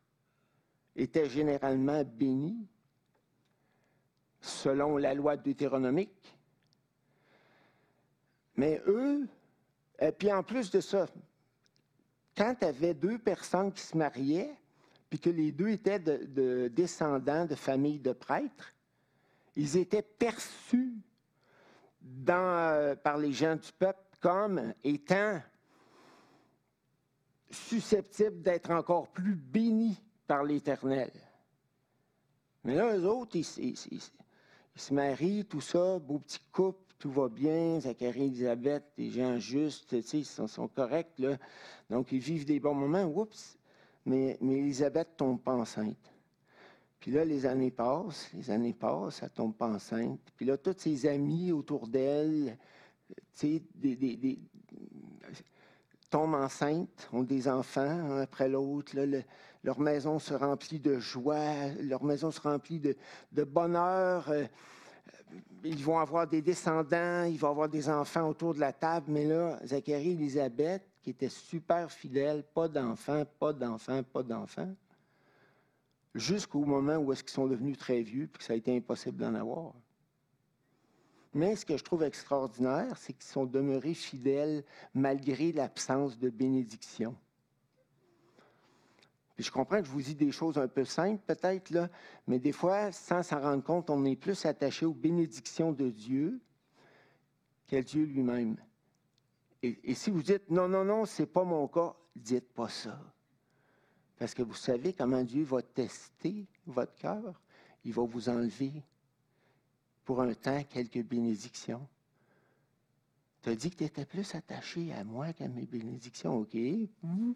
[0.96, 2.66] était généralement béni
[4.40, 6.38] selon la loi deutéronomique.
[8.56, 9.28] Mais eux,
[10.00, 11.08] et puis en plus de ça,
[12.38, 14.56] quand tu avais deux personnes qui se mariaient,
[15.10, 18.74] puis que les deux étaient de, descendants de familles de prêtres,
[19.56, 20.94] ils étaient perçus
[22.02, 25.42] dans, par les gens du peuple comme étant
[27.50, 31.12] susceptibles d'être encore plus bénis par l'Éternel.
[32.64, 37.80] Mais là, eux autres, ils, se marient, tout ça, beau petit couple, tout va bien.
[37.80, 41.22] Zacharie et Elisabeth, des gens justes, ils sont, corrects.
[41.90, 43.06] Donc, ils vivent des bons moments.
[43.06, 43.58] Oups!
[44.06, 46.12] Mais, mais Elisabeth tombe pas enceinte.
[47.00, 50.20] Puis là, les années passent, les années passent, elle tombe pas enceinte.
[50.36, 52.58] Puis là, tous ses amis autour d'elle,
[53.38, 54.40] tu sais,
[56.10, 58.96] tombent enceintes, ont des enfants un après l'autre.
[59.64, 62.96] leur maison se remplit de joie, leur maison se remplit de,
[63.32, 64.30] de bonheur.
[64.30, 64.46] Euh,
[65.64, 69.26] ils vont avoir des descendants, ils vont avoir des enfants autour de la table, mais
[69.26, 74.76] là, Zacharie et Elisabeth, qui étaient super fidèles, pas d'enfants, pas d'enfants, pas d'enfants,
[76.16, 79.18] jusqu'au moment où est-ce qu'ils sont devenus très vieux, puis que ça a été impossible
[79.18, 79.76] d'en avoir.
[81.32, 84.64] Mais ce que je trouve extraordinaire, c'est qu'ils sont demeurés fidèles
[84.96, 87.16] malgré l'absence de bénédiction.
[89.36, 91.72] Puis je comprends que je vous dis des choses un peu simples, peut-être,
[92.26, 96.42] mais des fois, sans s'en rendre compte, on est plus attaché aux bénédictions de Dieu
[97.68, 98.58] qu'à Dieu lui-même.
[99.64, 103.00] Et, si vous dites non, non, non, c'est pas mon cas, dites pas ça.
[104.18, 107.42] Parce que vous savez comment Dieu va tester votre cœur.
[107.84, 108.84] Il va vous enlever
[110.04, 111.88] pour un temps quelques bénédictions.
[113.42, 116.56] Tu as dit que tu étais plus attaché à moi qu'à mes bénédictions, OK?
[117.02, 117.36] Vous,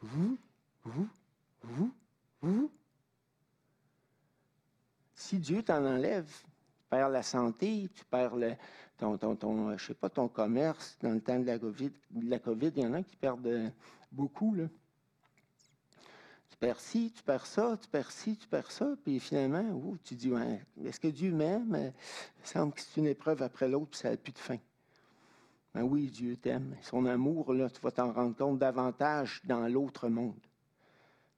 [0.00, 0.38] vous,
[0.84, 1.08] vous,
[1.62, 1.92] vous,
[2.40, 2.70] vous.
[5.14, 6.30] Si Dieu t'en enlève,
[6.86, 8.34] perds la santé, tu perds
[8.98, 11.90] ton, ton, je sais pas, ton commerce dans le temps de la COVID.
[12.10, 13.72] De la COVID il y en a qui perdent
[14.12, 14.64] beaucoup, là.
[16.50, 20.14] Tu perds ci, tu perds ça, tu perds ci, tu perds ça, puis finalement, tu
[20.14, 20.32] dis,
[20.84, 21.92] est-ce que Dieu m'aime?
[22.40, 24.56] Il semble que c'est une épreuve après l'autre, puis ça n'a plus de fin.
[25.74, 26.74] Ben oui, Dieu t'aime.
[26.80, 30.40] Son amour, là, tu vas t'en rendre compte davantage dans l'autre monde.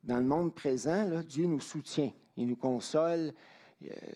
[0.04, 3.57] Dans le monde présent, Dieu nous soutient, il nous console, euh,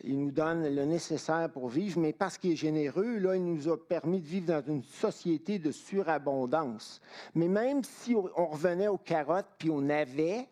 [0.03, 3.69] il nous donne le nécessaire pour vivre, mais parce qu'il est généreux, là, il nous
[3.69, 7.01] a permis de vivre dans une société de surabondance.
[7.35, 10.49] Mais même si on revenait aux carottes puis on avait,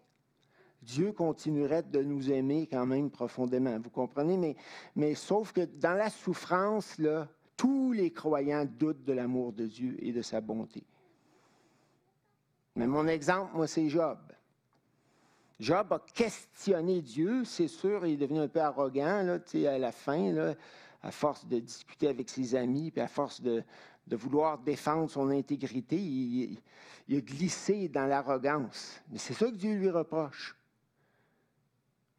[0.82, 3.78] Dieu continuerait de nous aimer quand même profondément.
[3.80, 4.36] Vous comprenez?
[4.36, 4.56] Mais,
[4.94, 9.96] mais sauf que dans la souffrance, là, tous les croyants doutent de l'amour de Dieu
[9.98, 10.82] et de sa bonté.
[12.76, 14.18] Mais mon exemple, moi, c'est Job.
[15.60, 20.54] Job a questionné Dieu, c'est sûr, il est devenu un peu arrogant à la fin,
[21.02, 23.62] à force de discuter avec ses amis, puis à force de,
[24.10, 26.58] vouloir défendre son intégrité, il,
[27.14, 29.02] a glissé dans l'arrogance.
[29.10, 30.56] Mais c'est ça que Dieu lui reproche.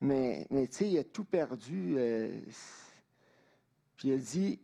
[0.02, 1.96] Mais, tu sais, il a tout perdu.
[1.98, 2.40] Euh,
[3.98, 4.60] puis il dit,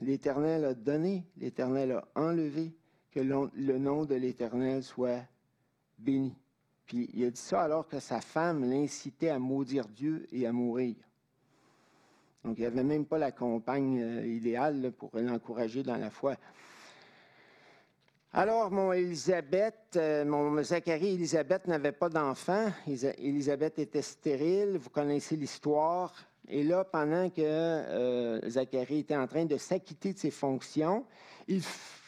[0.00, 2.74] l'Éternel a donné, l'Éternel a enlevé,
[3.12, 5.22] que le nom de l'Éternel soit
[5.98, 6.34] béni.
[6.90, 10.50] Puis il a dit ça alors que sa femme l'incitait à maudire Dieu et à
[10.50, 10.96] mourir.
[12.44, 16.34] Donc il n'y avait même pas la compagne euh, idéale pour l'encourager dans la foi.
[18.32, 22.72] Alors, mon Élisabeth, euh, mon Zacharie et Élisabeth n'avaient pas d'enfant.
[22.88, 26.12] Élisabeth était stérile, vous connaissez l'histoire.
[26.52, 31.06] Et là, pendant que euh, Zacharie était en train de s'acquitter de ses fonctions,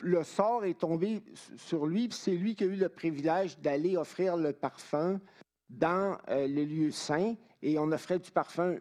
[0.01, 1.23] le sort est tombé
[1.57, 5.21] sur lui, c'est lui qui a eu le privilège d'aller offrir le parfum
[5.71, 8.77] dans euh, le lieu saint, et on offrait du parfum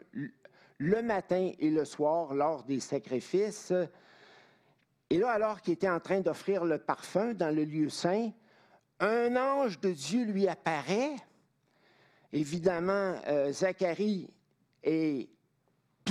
[0.80, 3.71] le matin et le soir lors des sacrifices.
[5.12, 8.32] Et là, alors qu'il était en train d'offrir le parfum dans le lieu saint,
[9.00, 11.15] un ange de Dieu lui apparaît.
[12.34, 14.28] Évidemment, euh, Zacharie
[14.84, 15.30] est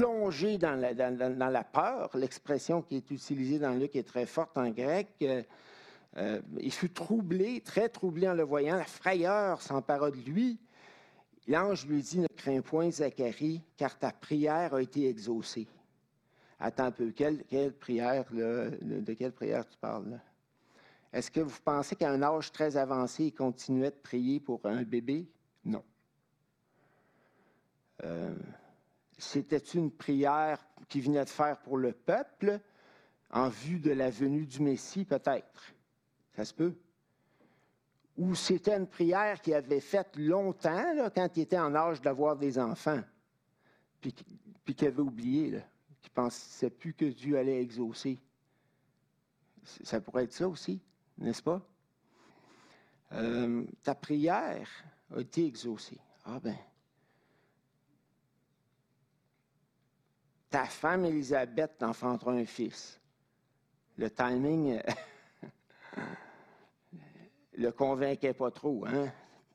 [0.01, 5.09] plongé dans la, peur, l'expression qui est utilisée dans Luc est très forte en grec.
[5.23, 5.43] Euh,
[6.17, 8.77] euh, il fut troublé, très troublé en le voyant.
[8.77, 10.59] La frayeur s'empara de lui.
[11.47, 15.69] L'ange lui dit, ne crains point, Zacharie, car ta prière a été exaucée.
[16.59, 17.45] Attends un peu, quelle,
[17.79, 20.19] prière, de quelle prière tu parles?
[21.13, 24.83] Est-ce que vous pensez qu'à un âge très avancé, il continuait de prier pour un
[24.83, 25.27] bébé?
[25.65, 25.83] Non.
[28.05, 28.33] Euh,
[29.21, 32.59] c'était une prière qu'il venait de faire pour le peuple
[33.31, 35.75] en vue de la venue du Messie, peut-être.
[36.35, 36.75] Ça se peut.
[38.17, 42.59] Ou c'était une prière qu'il avait faite longtemps, quand il était en âge d'avoir des
[42.59, 43.03] enfants,
[44.01, 45.51] puis, qu'il avait oublié,
[46.01, 48.19] qu'il ne pensait plus que Dieu allait exaucer.
[49.63, 50.81] Ça pourrait être ça aussi,
[51.19, 51.61] n'est-ce pas?
[53.13, 54.69] Euh, ta prière
[55.15, 55.99] a été exaucée.
[56.25, 56.57] Ah ben,
[60.51, 63.01] ta femme Élisabeth t'enfantera un fils.
[63.97, 64.81] Le timing
[67.55, 68.85] le convainquait pas trop.
[68.87, 69.13] Hein?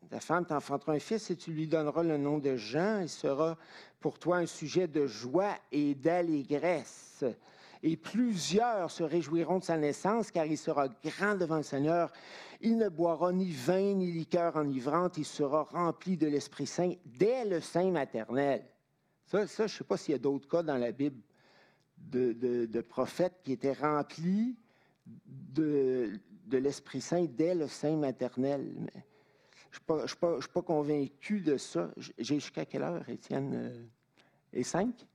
[0.09, 3.01] Ta femme t'enfantera un fils et tu lui donneras le nom de Jean.
[3.01, 3.57] Il sera
[3.99, 7.25] pour toi un sujet de joie et d'allégresse.
[7.83, 12.11] Et plusieurs se réjouiront de sa naissance, car il sera grand devant le Seigneur.
[12.61, 15.17] Il ne boira ni vin ni liqueur enivrante.
[15.17, 18.63] Il sera rempli de l'Esprit Saint dès le sein maternel.
[19.25, 21.21] Ça, je ne sais pas s'il y a d'autres cas dans la Bible
[21.97, 24.55] de, prophètes qui étaient remplis
[25.05, 26.19] de,
[26.51, 28.71] l'Esprit Saint dès le sein maternel.
[29.71, 31.91] je ne suis, pas convaincu de ça.
[31.97, 33.51] J'ai jusqu'à quelle heure, Étienne?
[33.55, 33.83] Euh,
[34.53, 35.05] et cinq?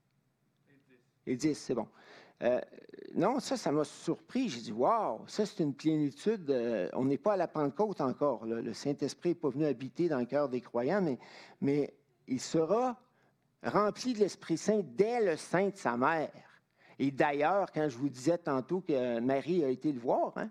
[1.25, 1.87] Et dix, c'est bon.
[2.43, 2.59] Euh,
[3.15, 4.49] non, ça, ça m'a surpris.
[4.49, 6.49] J'ai dit, waouh, ça, c'est une plénitude.
[6.49, 8.45] Euh, on n'est pas à la Pentecôte encore.
[8.45, 11.17] Le Saint-Esprit n'est pas venu habiter dans le cœur des croyants,
[11.61, 11.93] mais
[12.27, 12.99] il sera
[13.63, 16.31] rempli de l'Esprit Saint dès le sein de sa mère.
[16.99, 20.49] Et d'ailleurs, quand je vous disais tantôt que Marie a été le voir, hein,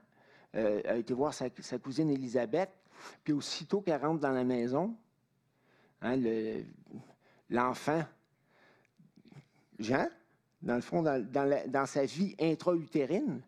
[0.56, 2.70] euh, a été voir sa, cousine Élisabeth,
[3.22, 4.96] puis aussitôt qu'elle rentre dans la maison,
[6.02, 6.16] hein,
[7.48, 8.04] l'enfant,
[9.78, 10.08] Jean,
[10.62, 13.40] dans le fond, dans, sa vie intra-utérine,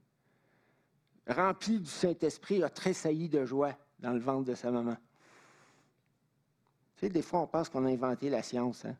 [1.26, 4.96] rempli du Saint-Esprit, a tressailli de joie dans le ventre de sa maman.
[6.96, 8.84] Tu sais, des fois, on pense qu'on a inventé la science.
[8.84, 8.96] Hein?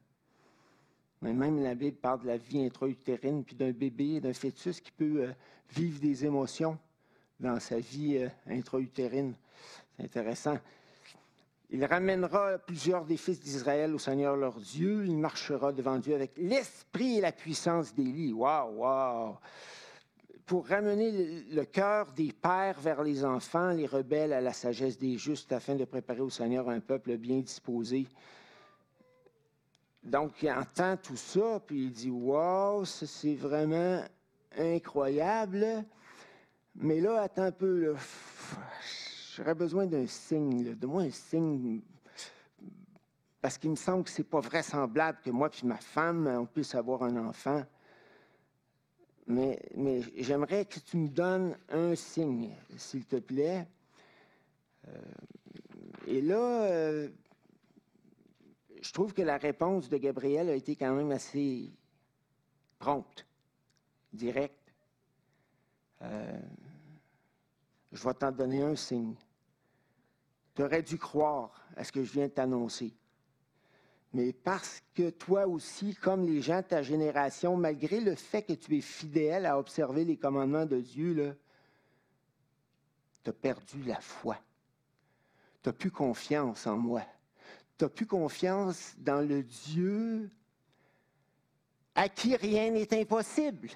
[1.22, 4.90] Mais même la Bible parle de la vie intra-utérine, puis d'un bébé, d'un fœtus qui
[4.90, 5.32] peut euh,
[5.70, 6.76] vivre des émotions
[7.38, 9.34] dans sa vie euh, intra-utérine.
[9.96, 10.58] C'est intéressant.
[11.70, 15.06] Il ramènera plusieurs des fils d'Israël au Seigneur leur Dieu.
[15.06, 18.32] Il marchera devant Dieu avec l'esprit et la puissance d'Élie.
[18.32, 19.36] Waouh, waouh!
[20.46, 25.16] pour ramener le cœur des pères vers les enfants, les rebelles à la sagesse des
[25.16, 28.06] justes, afin de préparer au Seigneur un peuple bien disposé.
[30.02, 34.02] Donc, il entend tout ça, puis il dit Wow, c'est vraiment
[34.56, 35.84] incroyable.
[36.74, 37.94] Mais là, attends un peu,
[39.36, 41.80] j'aurais besoin d'un signe, de moi un signe,
[43.40, 46.46] parce qu'il me semble que ce n'est pas vraisemblable que moi et ma femme, on
[46.46, 47.62] puisse avoir un enfant.
[49.26, 53.68] Mais, mais j'aimerais que tu me donnes un signe, s'il te plaît.
[54.88, 55.00] Euh,
[56.06, 57.08] et là, euh,
[58.82, 61.72] je trouve que la réponse de Gabriel a été quand même assez
[62.78, 63.24] prompte,
[64.12, 64.74] directe.
[66.02, 66.40] Euh,
[67.92, 69.14] je vais t'en donner un signe.
[70.54, 72.92] Tu aurais dû croire à ce que je viens de t'annoncer.
[74.12, 78.52] Mais parce que toi aussi, comme les gens de ta génération, malgré le fait que
[78.52, 81.38] tu es fidèle à observer les commandements de Dieu,
[83.22, 84.36] tu as perdu la foi.
[85.62, 87.02] Tu n'as plus confiance en moi.
[87.78, 90.30] Tu n'as plus confiance dans le Dieu
[91.94, 93.70] à qui rien n'est impossible.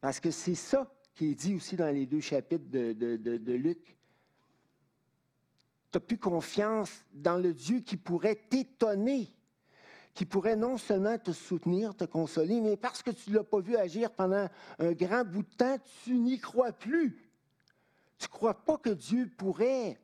[0.00, 3.96] Parce que c'est ça qui est dit aussi dans les deux chapitres de, Luc.
[5.92, 9.28] Tu n'as plus confiance dans le Dieu qui pourrait t'étonner,
[10.14, 13.60] qui pourrait non seulement te soutenir, te consoler, mais parce que tu ne l'as pas
[13.60, 17.30] vu agir pendant un grand bout de temps, tu n'y crois plus.
[18.18, 20.00] Tu ne crois pas que Dieu pourrait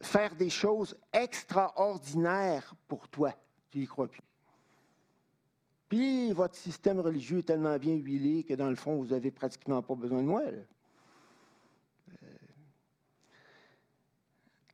[0.00, 3.34] faire des choses extraordinaires pour toi.
[3.70, 4.22] Tu n'y crois plus.
[5.88, 9.82] Puis votre système religieux est tellement bien huilé que dans le fond, vous n'avez pratiquement
[9.82, 10.42] pas besoin de moi.
[10.42, 12.26] Euh,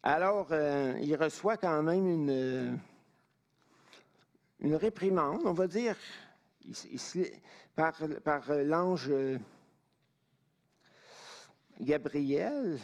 [0.03, 2.79] alors, euh, il reçoit quand même une,
[4.61, 5.97] une réprimande, on va dire,
[7.75, 7.95] par
[8.49, 9.11] l'ange
[11.81, 12.79] Gabriel.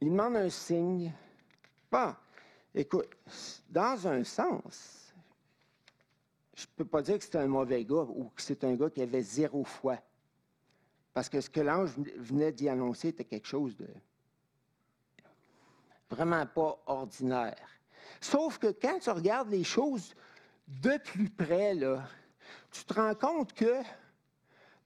[0.00, 1.12] Il demande un signe.
[1.90, 2.14] Bon,
[2.74, 3.08] écoute,
[3.68, 5.12] dans un sens,
[6.54, 8.90] je ne peux pas dire que c'est un mauvais gars ou que c'est un gars
[8.90, 9.98] qui avait zéro foi.
[11.12, 13.88] Parce que ce que l'ange venait d'y annoncer était quelque chose de
[16.10, 17.68] vraiment pas ordinaire.
[18.20, 20.14] Sauf que quand tu regardes les choses
[20.66, 22.08] de plus près, là,
[22.70, 23.82] tu te rends compte que,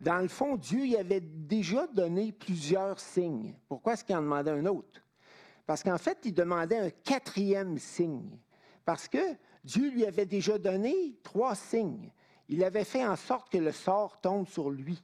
[0.01, 3.55] dans le fond, Dieu y avait déjà donné plusieurs signes.
[3.69, 5.02] Pourquoi est-ce qu'il en demandait un autre?
[5.67, 8.39] Parce qu'en fait, il demandait un quatrième signe.
[8.85, 12.11] Parce que Dieu lui avait déjà donné trois signes.
[12.49, 15.03] Il avait fait en sorte que le sort tombe sur lui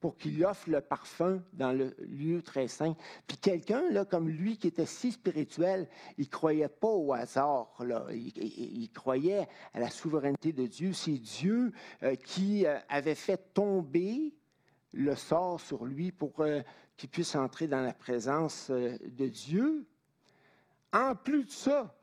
[0.00, 2.94] pour qu'il offre le parfum dans le lieu très saint.
[3.26, 5.88] Puis quelqu'un, là, comme lui, qui était si spirituel,
[6.18, 7.74] il croyait pas au hasard.
[8.12, 10.92] Il, croyait à la souveraineté de Dieu.
[10.92, 11.72] C'est Dieu
[12.02, 14.34] euh, qui euh, avait fait tomber
[14.92, 16.62] le sort sur lui pour euh,
[16.96, 19.86] qu'il puisse entrer dans la présence de Dieu.
[20.92, 21.94] En plus de ça,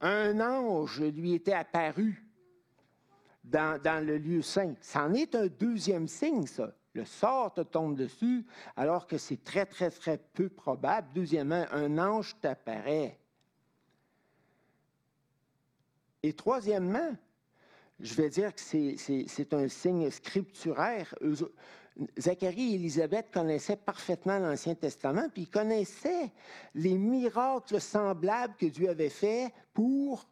[0.00, 2.24] un ange lui était apparu
[3.44, 4.74] dans, le lieu saint.
[4.80, 6.74] C'en est un deuxième signe, ça.
[6.94, 8.44] Le sort te tombe dessus,
[8.74, 11.08] alors que c'est très, très, très peu probable.
[11.14, 13.18] Deuxièmement, un ange t'apparaît.
[16.22, 17.14] Et troisièmement,
[18.00, 21.14] je vais dire que c'est un signe scripturaire.
[22.18, 26.30] Zacharie et Élisabeth connaissaient parfaitement l'Ancien Testament, puis ils connaissaient
[26.74, 30.28] les miracles semblables que Dieu avait faits pour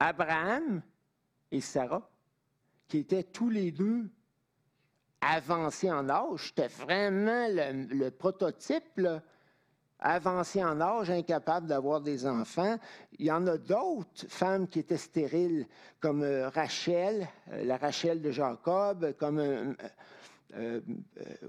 [0.00, 0.82] Abraham
[1.52, 2.08] et Sarah,
[2.88, 4.10] qui étaient tous les deux
[5.20, 6.48] avancés en âge.
[6.48, 9.00] C'était vraiment le, prototype,
[10.02, 12.76] avancé en âge, incapable d'avoir des enfants.
[13.18, 15.66] Il y en a d'autres femmes qui étaient stériles,
[16.00, 20.80] comme euh, Rachel, euh, la Rachel de Jacob, comme euh,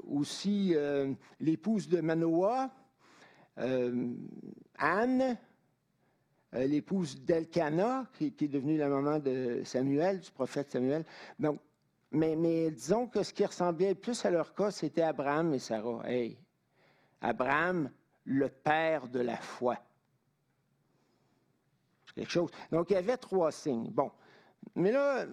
[0.08, 0.74] aussi
[1.42, 2.70] l'épouse de Manoah,
[4.78, 5.38] Anne,
[6.54, 11.04] l'épouse d'Elkana, qui, qui, est devenue la maman de Samuel, du prophète Samuel.
[11.38, 11.60] Donc,
[12.12, 16.02] mais, mais disons que ce qui ressemblait plus à leur cas, c'était Abraham et Sarah.
[16.06, 16.38] Hey,
[17.20, 17.90] Abraham,
[18.26, 19.78] le père de la foi.
[22.16, 22.52] Quelque chose.
[22.72, 23.90] Donc, il y avait trois signes.
[23.90, 24.12] Bon.
[24.76, 25.26] Mais là,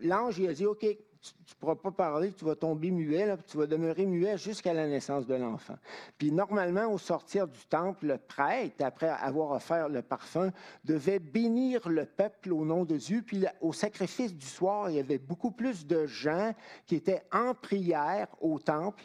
[0.00, 0.86] l'ange, il a dit, OK,
[1.24, 4.86] tu ne pourras pas parler, tu vas tomber muet, tu vas demeurer muet jusqu'à la
[4.86, 5.76] naissance de l'enfant.
[6.18, 10.52] Puis normalement, au sortir du temple, le prêtre, après avoir offert le parfum,
[10.84, 13.22] devait bénir le peuple au nom de Dieu.
[13.26, 16.54] Puis au sacrifice du soir, il y avait beaucoup plus de gens
[16.86, 19.04] qui étaient en prière au temple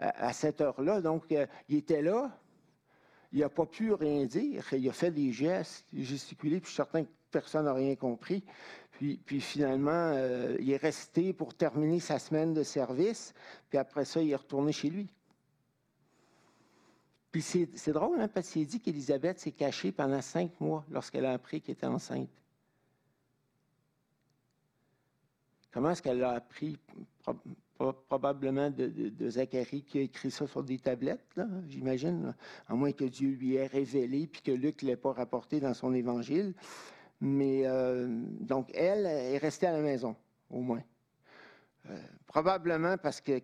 [0.00, 1.00] euh, à cette heure-là.
[1.00, 2.30] Donc, euh, il était là,
[3.36, 4.64] il n'a pas pu rien dire.
[4.72, 8.42] Il a fait des gestes, gesticulé, puis je suis certain que personne n'a rien compris.
[8.92, 13.34] Puis, puis finalement, euh, il est resté pour terminer sa semaine de service,
[13.68, 15.06] puis après ça, il est retourné chez lui.
[17.30, 21.34] Puis c'est drôle, hein, parce qu'il dit qu'Élisabeth s'est cachée pendant cinq mois lorsqu'elle a
[21.34, 22.30] appris qu'elle était enceinte.
[25.72, 26.78] Comment est-ce qu'elle l'a appris?
[27.76, 31.24] Probablement de, Zacharie qui a écrit ça sur des tablettes,
[31.68, 32.34] j'imagine,
[32.68, 35.74] à moins que Dieu lui ait révélé puis que Luc ne l'ait pas rapporté dans
[35.74, 36.54] son évangile.
[37.20, 38.06] Mais euh,
[38.40, 40.16] donc, elle est restée à la maison,
[40.50, 40.82] au moins.
[41.88, 43.40] Euh, probablement parce que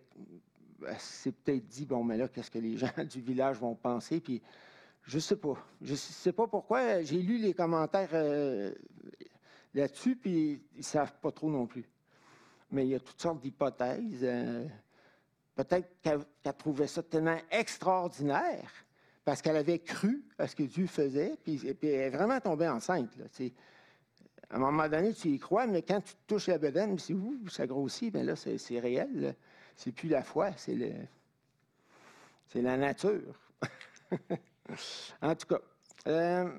[0.99, 4.21] c'est peut-être dit, bon, mais là, qu'est-ce que les gens du village vont penser?
[4.21, 4.43] Puis,
[5.05, 5.55] je sais pas.
[5.81, 7.03] Je sais pas pourquoi.
[7.03, 8.73] J'ai lu les commentaires euh,
[9.75, 11.89] là-dessus, puis ils savent pas trop non plus
[12.73, 14.21] mais il y a toutes sortes d'hypothèses.
[14.23, 14.67] Euh,
[15.55, 16.25] peut-être qu'elle
[16.59, 18.71] trouvait ça tellement extraordinaire
[19.25, 23.11] parce qu'elle avait cru à ce que Dieu faisait, puis, elle est vraiment tombée enceinte.
[24.51, 27.15] à un moment donné, tu y crois, mais quand tu touches la bedaine, c'est
[27.49, 29.37] ça grossit, bien là, c'est réel.
[29.77, 30.93] C'est plus la foi, c'est le,
[32.49, 33.39] c'est la nature.
[35.23, 35.61] en tout cas,
[36.09, 36.51] euh,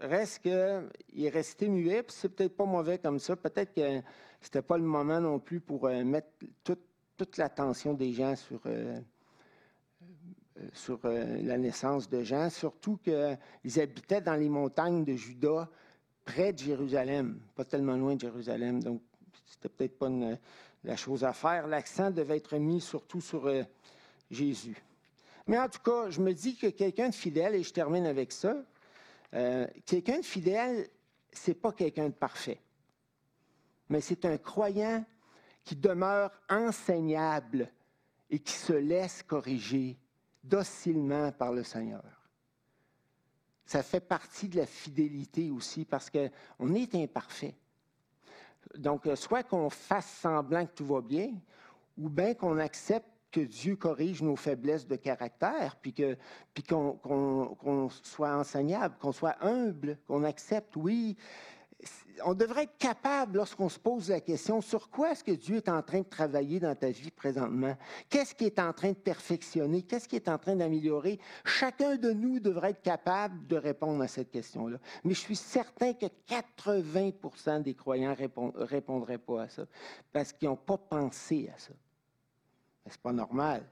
[0.00, 3.36] reste qu'il est resté muet, puis c'est peut-être pas mauvais comme ça.
[3.36, 4.02] Peut-être que
[4.40, 6.28] c'était pas le moment non plus pour euh, mettre
[7.16, 9.00] toute l'attention des gens sur, euh,
[10.58, 15.68] euh, sur la naissance de Jean, surtout qu'ils habitaient dans les montagnes de Juda,
[16.24, 19.00] près de Jérusalem, pas tellement loin de Jérusalem, donc
[19.46, 20.10] c'était peut-être pas
[20.82, 21.66] la chose à faire.
[21.66, 23.50] L'accent devait être mis surtout sur
[24.30, 24.76] Jésus.
[25.46, 28.32] Mais en tout cas, je me dis que quelqu'un de fidèle, et je termine avec
[28.32, 28.56] ça,
[29.30, 30.88] quelqu'un de fidèle,
[31.32, 32.60] c'est pas quelqu'un de parfait
[33.88, 35.04] mais c'est un croyant
[35.62, 37.70] qui demeure enseignable
[38.30, 39.98] et qui se laisse corriger
[40.42, 42.04] docilement par le Seigneur.
[43.64, 47.56] Ça fait partie de la fidélité aussi parce qu'on est imparfait.
[48.76, 51.32] Donc, soit qu'on fasse semblant que tout va bien,
[51.96, 56.14] ou bien qu'on accepte que Dieu corrige nos faiblesses de caractère, puis qu'on
[56.54, 61.16] puis qu'on soit enseignable, qu'on soit humble, qu'on accepte, oui,
[62.24, 65.68] on devrait être capable, lorsqu'on se pose la question, sur quoi est-ce que Dieu est
[65.68, 67.76] en train de travailler dans ta vie présentement?
[68.08, 69.82] Qu'est-ce qui est en train de perfectionner?
[69.82, 71.18] Qu'est-ce qui est en train d'améliorer?
[71.44, 74.78] Chacun de nous devrait être capable de répondre à cette question-là.
[75.02, 79.66] Mais je suis certain que 80 des croyants ne répondraient pas à ça
[80.12, 81.72] parce qu'ils n'ont pas pensé à ça.
[82.90, 83.64] Ce pas normal.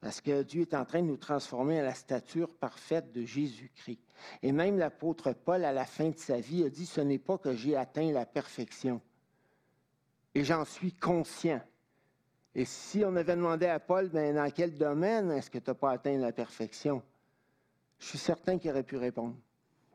[0.00, 4.00] Parce que Dieu est en train de nous transformer à la stature parfaite de Jésus-Christ.
[4.42, 7.38] Et même l'apôtre Paul, à la fin de sa vie, a dit, ce n'est pas
[7.38, 9.00] que j'ai atteint la perfection.
[10.34, 11.60] Et j'en suis conscient.
[12.54, 15.74] Et si on avait demandé à Paul, ben, dans quel domaine est-ce que tu n'as
[15.74, 17.02] pas atteint la perfection?
[17.98, 19.36] Je suis certain qu'il aurait pu répondre.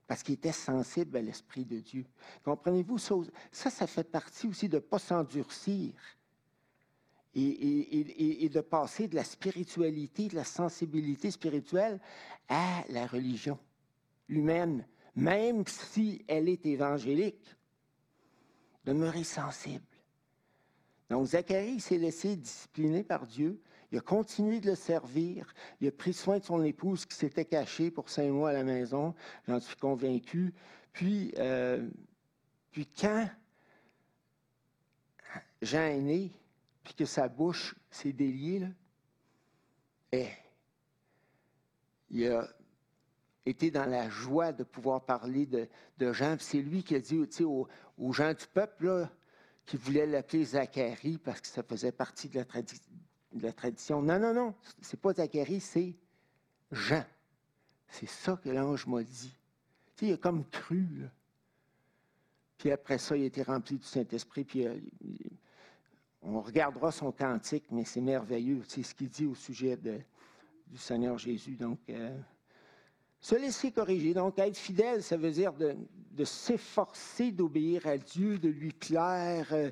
[0.07, 2.05] Parce qu'il était sensible à l'Esprit de Dieu.
[2.45, 2.97] Comprenez-vous?
[2.97, 5.93] Ça, ça fait partie aussi de ne pas s'endurcir
[7.37, 11.99] et, de passer de la spiritualité, de la sensibilité spirituelle
[12.49, 13.59] à la religion
[14.27, 14.85] humaine,
[15.15, 17.55] même si elle est évangélique.
[18.85, 19.85] Demeurer sensible.
[21.09, 23.61] Donc Zacharie s'est laissé discipliner par Dieu.
[23.91, 25.53] Il a continué de le servir.
[25.79, 28.63] Il a pris soin de son épouse qui s'était cachée pour cinq mois à la
[28.63, 29.13] maison.
[29.47, 30.53] J'en suis convaincu.
[30.91, 31.87] Puis, euh,
[32.71, 33.29] puis quand
[35.61, 36.31] Jean est né,
[36.87, 38.67] puis que sa bouche s'est déliée, là,
[40.13, 40.29] et
[42.09, 42.47] il a
[43.45, 46.37] été dans la joie de pouvoir parler de, Jean.
[46.39, 47.67] C'est lui qui a dit aux,
[47.97, 49.11] aux, gens du peuple là,
[49.65, 52.41] qui voulaient l'appeler Zacharie parce que ça faisait partie de
[53.41, 54.01] la, tradition.
[54.01, 55.93] Non, non, non, c'est pas Zacharie, c'est
[56.71, 57.03] Jean.
[57.89, 59.35] C'est ça que l'ange m'a dit.
[60.01, 60.87] Il a comme cru.
[61.01, 61.07] Là.
[62.57, 64.79] Puis après ça, il a été rempli du Saint-Esprit, puis euh,
[66.21, 68.61] on regardera son cantique, mais c'est merveilleux.
[68.67, 71.55] C'est ce qu'il dit au sujet du Seigneur Jésus.
[71.55, 72.17] Donc, euh,
[73.19, 74.13] se laisser corriger.
[74.13, 75.75] Donc, être fidèle, ça veut dire de,
[76.23, 79.47] s'efforcer d'obéir à Dieu, de lui plaire.
[79.51, 79.69] Euh,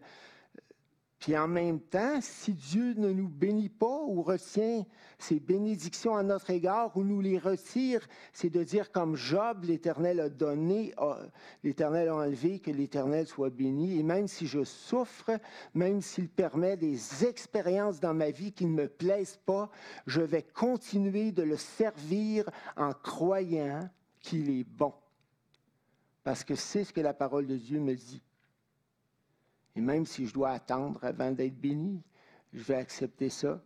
[1.19, 4.85] puis en même temps, si Dieu ne nous bénit pas ou retient
[5.17, 10.19] ses bénédictions à notre égard ou nous les retire, c'est de dire comme Job, l'Éternel
[10.19, 10.93] a donné,
[11.63, 13.97] l'Éternel a enlevé, que l'Éternel soit béni.
[13.97, 15.31] Et même si je souffre,
[15.73, 19.71] même s'il permet des expériences dans ma vie qui ne me plaisent pas,
[20.05, 23.89] je vais continuer de le servir en croyant
[24.19, 24.93] qu'il est bon.
[26.23, 28.21] Parce que c'est ce que la parole de Dieu me dit.
[29.75, 32.01] Et même si je dois attendre avant d'être béni,
[32.53, 33.61] je vais accepter ça.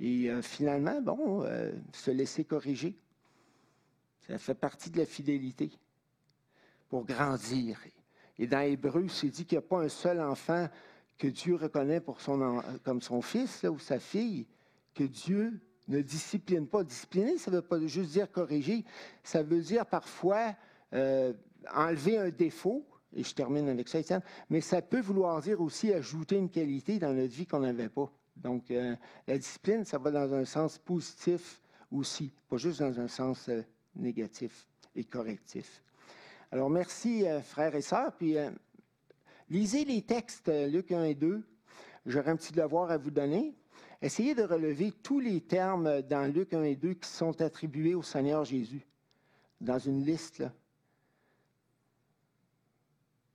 [0.00, 2.96] Et euh, finalement, bon, euh, se laisser corriger,
[4.26, 5.70] ça fait partie de la fidélité
[6.88, 7.78] pour grandir
[8.38, 10.68] Et dans Hébreu, c'est dit qu'il n'y a pas un seul enfant
[11.18, 14.46] que Dieu reconnaît son, comme son fils ou sa fille,
[14.94, 16.84] que Dieu ne discipline pas.
[16.84, 18.84] Discipliner, ça ne veut pas juste dire corriger,
[19.22, 20.54] ça veut dire parfois
[20.92, 21.32] euh,
[21.72, 25.92] enlever un défaut, et je termine avec ça, Étienne, mais ça peut vouloir dire aussi
[25.92, 28.10] ajouter une qualité dans notre vie qu'on n'avait pas.
[28.36, 28.96] Donc, euh,
[29.26, 33.62] la discipline, ça va dans un sens positif aussi, pas juste dans un sens euh,
[33.94, 35.82] négatif et correctif.
[36.50, 38.12] Alors, merci, frères et sœurs.
[38.16, 38.36] Puis,
[39.50, 41.42] lisez les textes, Luc 1 et 2.
[42.06, 43.56] J'aurai un petit devoir à vous donner.
[44.00, 48.02] Essayez de relever tous les termes dans Luc 1 et 2 qui sont attribués au
[48.02, 48.86] Seigneur Jésus,
[49.60, 50.38] dans une liste.
[50.38, 50.52] Là.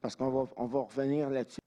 [0.02, 1.60] Parce qu'on va, on va revenir là-dessus.